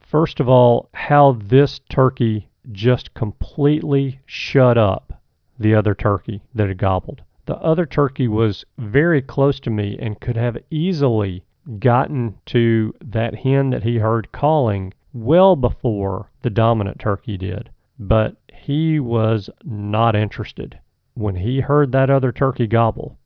first 0.00 0.40
of 0.40 0.48
all, 0.48 0.88
how 0.94 1.32
this 1.32 1.80
turkey 1.88 2.48
just 2.70 3.14
completely 3.14 4.20
shut 4.26 4.78
up 4.78 5.20
the 5.58 5.74
other 5.74 5.94
turkey 5.94 6.42
that 6.54 6.68
had 6.68 6.78
gobbled. 6.78 7.22
The 7.46 7.56
other 7.56 7.86
turkey 7.86 8.28
was 8.28 8.64
very 8.78 9.22
close 9.22 9.58
to 9.60 9.70
me 9.70 9.96
and 9.98 10.20
could 10.20 10.36
have 10.36 10.58
easily 10.70 11.44
gotten 11.78 12.38
to 12.46 12.94
that 13.00 13.34
hen 13.34 13.70
that 13.70 13.82
he 13.82 13.98
heard 13.98 14.32
calling 14.32 14.92
well 15.12 15.56
before 15.56 16.30
the 16.42 16.50
dominant 16.50 16.98
turkey 16.98 17.36
did. 17.36 17.70
But 17.98 18.36
he 18.52 19.00
was 19.00 19.48
not 19.64 20.14
interested. 20.14 20.78
When 21.14 21.36
he 21.36 21.60
heard 21.60 21.92
that 21.92 22.10
other 22.10 22.32
turkey 22.32 22.66
gobble, 22.66 23.16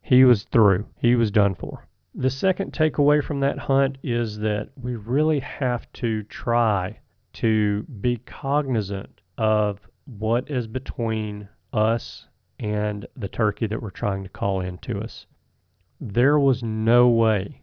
he 0.00 0.24
was 0.24 0.44
through. 0.44 0.86
He 0.96 1.14
was 1.14 1.30
done 1.30 1.54
for. 1.54 1.86
The 2.16 2.30
second 2.30 2.72
takeaway 2.72 3.22
from 3.22 3.40
that 3.40 3.58
hunt 3.58 3.98
is 4.02 4.38
that 4.38 4.70
we 4.80 4.94
really 4.94 5.40
have 5.40 5.92
to 5.94 6.22
try 6.24 7.00
to 7.34 7.82
be 7.82 8.18
cognizant 8.18 9.20
of 9.36 9.80
what 10.04 10.48
is 10.48 10.68
between 10.68 11.48
us 11.72 12.28
and 12.60 13.06
the 13.16 13.28
turkey 13.28 13.66
that 13.66 13.82
we're 13.82 13.90
trying 13.90 14.22
to 14.22 14.28
call 14.28 14.60
in 14.60 14.78
to 14.78 15.00
us. 15.00 15.26
There 16.00 16.38
was 16.38 16.62
no 16.62 17.08
way 17.08 17.62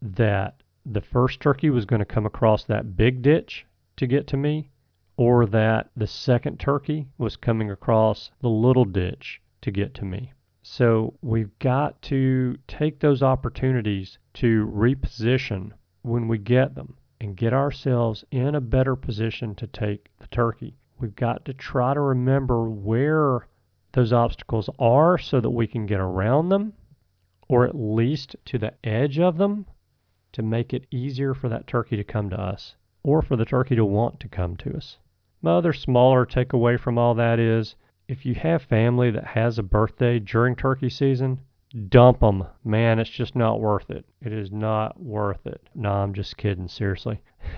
that 0.00 0.62
the 0.86 1.00
first 1.00 1.40
turkey 1.40 1.70
was 1.70 1.84
going 1.84 2.00
to 2.00 2.06
come 2.06 2.26
across 2.26 2.64
that 2.64 2.96
big 2.96 3.22
ditch 3.22 3.66
to 3.96 4.06
get 4.06 4.26
to 4.28 4.36
me, 4.36 4.70
or 5.16 5.46
that 5.46 5.90
the 5.96 6.06
second 6.06 6.58
turkey 6.58 7.08
was 7.18 7.36
coming 7.36 7.70
across 7.70 8.30
the 8.40 8.50
little 8.50 8.84
ditch 8.84 9.40
to 9.62 9.70
get 9.70 9.94
to 9.94 10.04
me. 10.04 10.32
So 10.66 11.12
we've 11.20 11.58
got 11.58 12.00
to 12.02 12.56
take 12.66 12.98
those 12.98 13.22
opportunities 13.22 14.16
to 14.34 14.66
reposition 14.66 15.72
when 16.00 16.26
we 16.26 16.38
get 16.38 16.74
them 16.74 16.96
and 17.20 17.36
get 17.36 17.52
ourselves 17.52 18.24
in 18.30 18.54
a 18.54 18.62
better 18.62 18.96
position 18.96 19.54
to 19.56 19.66
take 19.66 20.08
the 20.18 20.26
turkey. 20.28 20.78
We've 20.98 21.14
got 21.14 21.44
to 21.44 21.52
try 21.52 21.92
to 21.92 22.00
remember 22.00 22.70
where 22.70 23.46
those 23.92 24.10
obstacles 24.10 24.70
are 24.78 25.18
so 25.18 25.38
that 25.38 25.50
we 25.50 25.66
can 25.66 25.84
get 25.84 26.00
around 26.00 26.48
them 26.48 26.72
or 27.46 27.66
at 27.66 27.74
least 27.74 28.34
to 28.46 28.56
the 28.56 28.72
edge 28.82 29.18
of 29.18 29.36
them 29.36 29.66
to 30.32 30.42
make 30.42 30.72
it 30.72 30.86
easier 30.90 31.34
for 31.34 31.50
that 31.50 31.66
turkey 31.66 31.96
to 31.96 32.04
come 32.04 32.30
to 32.30 32.40
us 32.40 32.74
or 33.02 33.20
for 33.20 33.36
the 33.36 33.44
turkey 33.44 33.76
to 33.76 33.84
want 33.84 34.18
to 34.18 34.28
come 34.28 34.56
to 34.56 34.74
us. 34.74 34.96
My 35.42 35.58
other 35.58 35.74
smaller 35.74 36.24
takeaway 36.24 36.80
from 36.80 36.96
all 36.96 37.14
that 37.16 37.38
is 37.38 37.76
if 38.06 38.26
you 38.26 38.34
have 38.34 38.62
family 38.62 39.10
that 39.10 39.24
has 39.24 39.58
a 39.58 39.62
birthday 39.62 40.18
during 40.18 40.54
turkey 40.54 40.90
season, 40.90 41.40
dump 41.88 42.20
them. 42.20 42.44
Man, 42.62 42.98
it's 42.98 43.10
just 43.10 43.34
not 43.34 43.60
worth 43.60 43.90
it. 43.90 44.04
It 44.20 44.32
is 44.32 44.52
not 44.52 45.00
worth 45.00 45.46
it. 45.46 45.60
No, 45.74 45.90
I'm 45.90 46.12
just 46.12 46.36
kidding, 46.36 46.68
seriously. 46.68 47.20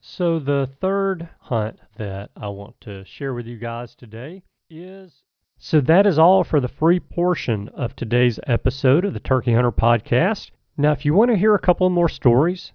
so, 0.00 0.38
the 0.38 0.68
third 0.80 1.28
hunt 1.40 1.80
that 1.96 2.30
I 2.36 2.48
want 2.48 2.80
to 2.82 3.04
share 3.04 3.34
with 3.34 3.46
you 3.46 3.58
guys 3.58 3.94
today 3.94 4.42
is. 4.70 5.22
So, 5.58 5.80
that 5.80 6.06
is 6.06 6.18
all 6.18 6.44
for 6.44 6.60
the 6.60 6.68
free 6.68 7.00
portion 7.00 7.68
of 7.70 7.96
today's 7.96 8.38
episode 8.46 9.04
of 9.04 9.14
the 9.14 9.20
Turkey 9.20 9.54
Hunter 9.54 9.72
Podcast. 9.72 10.50
Now, 10.76 10.92
if 10.92 11.04
you 11.04 11.14
want 11.14 11.30
to 11.30 11.36
hear 11.36 11.54
a 11.54 11.60
couple 11.60 11.88
more 11.90 12.08
stories 12.08 12.72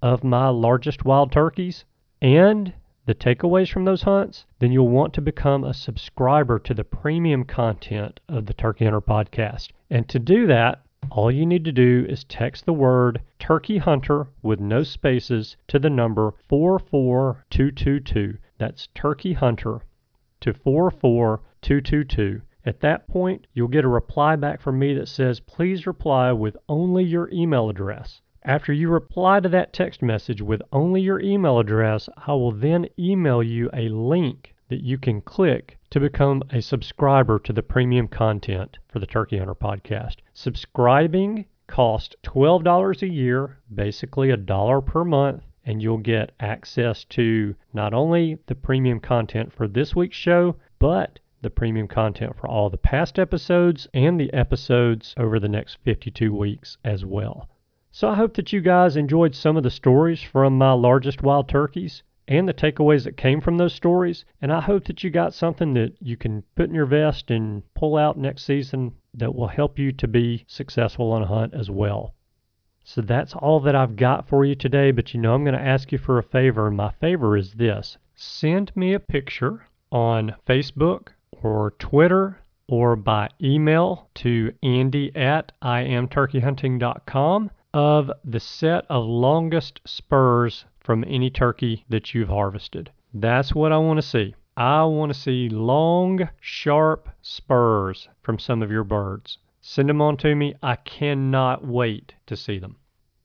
of 0.00 0.24
my 0.24 0.48
largest 0.48 1.04
wild 1.04 1.32
turkeys 1.32 1.84
and 2.20 2.72
the 3.08 3.14
takeaways 3.14 3.72
from 3.72 3.86
those 3.86 4.02
hunts, 4.02 4.44
then 4.58 4.70
you'll 4.70 4.86
want 4.86 5.14
to 5.14 5.22
become 5.22 5.64
a 5.64 5.72
subscriber 5.72 6.58
to 6.58 6.74
the 6.74 6.84
premium 6.84 7.42
content 7.42 8.20
of 8.28 8.44
the 8.44 8.52
Turkey 8.52 8.84
Hunter 8.84 9.00
podcast. 9.00 9.68
And 9.88 10.06
to 10.10 10.18
do 10.18 10.46
that, 10.46 10.82
all 11.10 11.30
you 11.30 11.46
need 11.46 11.64
to 11.64 11.72
do 11.72 12.04
is 12.06 12.24
text 12.24 12.66
the 12.66 12.74
word 12.74 13.22
Turkey 13.38 13.78
Hunter 13.78 14.26
with 14.42 14.60
no 14.60 14.82
spaces 14.82 15.56
to 15.68 15.78
the 15.78 15.88
number 15.88 16.34
44222. 16.50 18.36
That's 18.58 18.88
Turkey 18.94 19.32
Hunter 19.32 19.80
to 20.40 20.52
44222. 20.52 22.42
At 22.66 22.80
that 22.80 23.08
point, 23.08 23.46
you'll 23.54 23.68
get 23.68 23.86
a 23.86 23.88
reply 23.88 24.36
back 24.36 24.60
from 24.60 24.78
me 24.78 24.92
that 24.92 25.08
says, 25.08 25.40
please 25.40 25.86
reply 25.86 26.30
with 26.32 26.58
only 26.68 27.04
your 27.04 27.30
email 27.32 27.70
address. 27.70 28.20
After 28.48 28.72
you 28.72 28.88
reply 28.88 29.40
to 29.40 29.48
that 29.50 29.74
text 29.74 30.00
message 30.00 30.40
with 30.40 30.62
only 30.72 31.02
your 31.02 31.20
email 31.20 31.58
address, 31.58 32.08
I 32.26 32.32
will 32.32 32.50
then 32.50 32.88
email 32.98 33.42
you 33.42 33.68
a 33.74 33.90
link 33.90 34.54
that 34.70 34.82
you 34.82 34.96
can 34.96 35.20
click 35.20 35.76
to 35.90 36.00
become 36.00 36.42
a 36.50 36.62
subscriber 36.62 37.38
to 37.40 37.52
the 37.52 37.62
premium 37.62 38.08
content 38.08 38.78
for 38.88 39.00
the 39.00 39.06
Turkey 39.06 39.36
Hunter 39.36 39.54
podcast. 39.54 40.20
Subscribing 40.32 41.44
costs 41.66 42.16
$12 42.22 43.02
a 43.02 43.06
year, 43.06 43.58
basically 43.74 44.30
a 44.30 44.36
dollar 44.38 44.80
per 44.80 45.04
month, 45.04 45.42
and 45.66 45.82
you'll 45.82 45.98
get 45.98 46.32
access 46.40 47.04
to 47.04 47.54
not 47.74 47.92
only 47.92 48.38
the 48.46 48.54
premium 48.54 48.98
content 48.98 49.52
for 49.52 49.68
this 49.68 49.94
week's 49.94 50.16
show, 50.16 50.56
but 50.78 51.18
the 51.42 51.50
premium 51.50 51.86
content 51.86 52.34
for 52.34 52.48
all 52.48 52.70
the 52.70 52.78
past 52.78 53.18
episodes 53.18 53.86
and 53.92 54.18
the 54.18 54.32
episodes 54.32 55.12
over 55.18 55.38
the 55.38 55.50
next 55.50 55.76
52 55.84 56.34
weeks 56.34 56.78
as 56.82 57.04
well. 57.04 57.46
So 57.98 58.08
I 58.08 58.14
hope 58.14 58.34
that 58.34 58.52
you 58.52 58.60
guys 58.60 58.96
enjoyed 58.96 59.34
some 59.34 59.56
of 59.56 59.64
the 59.64 59.72
stories 59.72 60.22
from 60.22 60.56
my 60.56 60.70
largest 60.70 61.20
wild 61.20 61.48
turkeys 61.48 62.04
and 62.28 62.48
the 62.48 62.54
takeaways 62.54 63.02
that 63.02 63.16
came 63.16 63.40
from 63.40 63.56
those 63.56 63.74
stories. 63.74 64.24
And 64.40 64.52
I 64.52 64.60
hope 64.60 64.84
that 64.84 65.02
you 65.02 65.10
got 65.10 65.34
something 65.34 65.74
that 65.74 65.94
you 66.00 66.16
can 66.16 66.44
put 66.54 66.68
in 66.68 66.76
your 66.76 66.86
vest 66.86 67.28
and 67.28 67.64
pull 67.74 67.96
out 67.96 68.16
next 68.16 68.44
season 68.44 68.92
that 69.14 69.34
will 69.34 69.48
help 69.48 69.80
you 69.80 69.90
to 69.90 70.06
be 70.06 70.44
successful 70.46 71.10
on 71.10 71.24
a 71.24 71.26
hunt 71.26 71.54
as 71.54 71.72
well. 71.72 72.14
So 72.84 73.00
that's 73.00 73.34
all 73.34 73.58
that 73.58 73.74
I've 73.74 73.96
got 73.96 74.28
for 74.28 74.44
you 74.44 74.54
today. 74.54 74.92
But 74.92 75.12
you 75.12 75.18
know, 75.18 75.34
I'm 75.34 75.42
going 75.42 75.58
to 75.58 75.60
ask 75.60 75.90
you 75.90 75.98
for 75.98 76.18
a 76.18 76.22
favor. 76.22 76.70
My 76.70 76.92
favor 77.00 77.36
is 77.36 77.54
this 77.54 77.98
send 78.14 78.70
me 78.76 78.94
a 78.94 79.00
picture 79.00 79.66
on 79.90 80.36
Facebook 80.46 81.08
or 81.32 81.72
Twitter 81.80 82.38
or 82.68 82.94
by 82.94 83.30
email 83.42 84.08
to 84.14 84.52
andy 84.62 85.10
at 85.16 85.50
iamturkeyhunting.com 85.62 87.50
of 87.74 88.10
the 88.24 88.40
set 88.40 88.84
of 88.88 89.04
longest 89.04 89.80
spurs 89.84 90.64
from 90.80 91.04
any 91.06 91.30
turkey 91.30 91.84
that 91.88 92.14
you've 92.14 92.28
harvested. 92.28 92.90
That's 93.12 93.54
what 93.54 93.72
I 93.72 93.78
want 93.78 93.98
to 93.98 94.06
see. 94.06 94.34
I 94.56 94.84
want 94.84 95.12
to 95.12 95.18
see 95.18 95.48
long, 95.48 96.28
sharp 96.40 97.08
spurs 97.22 98.08
from 98.22 98.38
some 98.38 98.62
of 98.62 98.70
your 98.70 98.84
birds. 98.84 99.38
Send 99.60 99.88
them 99.88 100.00
on 100.00 100.16
to 100.18 100.34
me. 100.34 100.54
I 100.62 100.76
cannot 100.76 101.64
wait 101.64 102.14
to 102.26 102.36
see 102.36 102.58
them. 102.58 102.76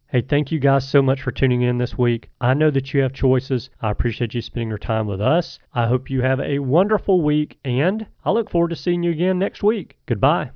Hey, 0.08 0.22
thank 0.22 0.52
you 0.52 0.60
guys 0.60 0.88
so 0.88 1.02
much 1.02 1.24
for 1.24 1.32
tuning 1.32 1.64
in 1.64 1.80
this 1.80 1.98
week. 1.98 2.30
I 2.40 2.54
know 2.54 2.70
that 2.70 2.94
you 2.94 3.02
have 3.02 3.14
choices. 3.14 3.72
I 3.82 3.90
appreciate 3.90 4.36
you 4.36 4.42
spending 4.42 4.70
your 4.70 4.78
time 4.78 5.08
with 5.08 5.20
us. 5.20 5.58
I 5.74 5.88
hope 5.88 6.10
you 6.10 6.22
have 6.22 6.40
a 6.40 6.60
wonderful 6.60 7.22
week, 7.22 7.58
and 7.66 8.06
I 8.24 8.30
look 8.30 8.52
forward 8.52 8.70
to 8.70 8.76
seeing 8.76 9.02
you 9.02 9.10
again 9.10 9.40
next 9.40 9.64
week. 9.64 9.98
Goodbye. 10.06 10.52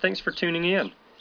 Thanks 0.00 0.18
for 0.18 0.32
tuning 0.32 0.64
in. 0.64 0.90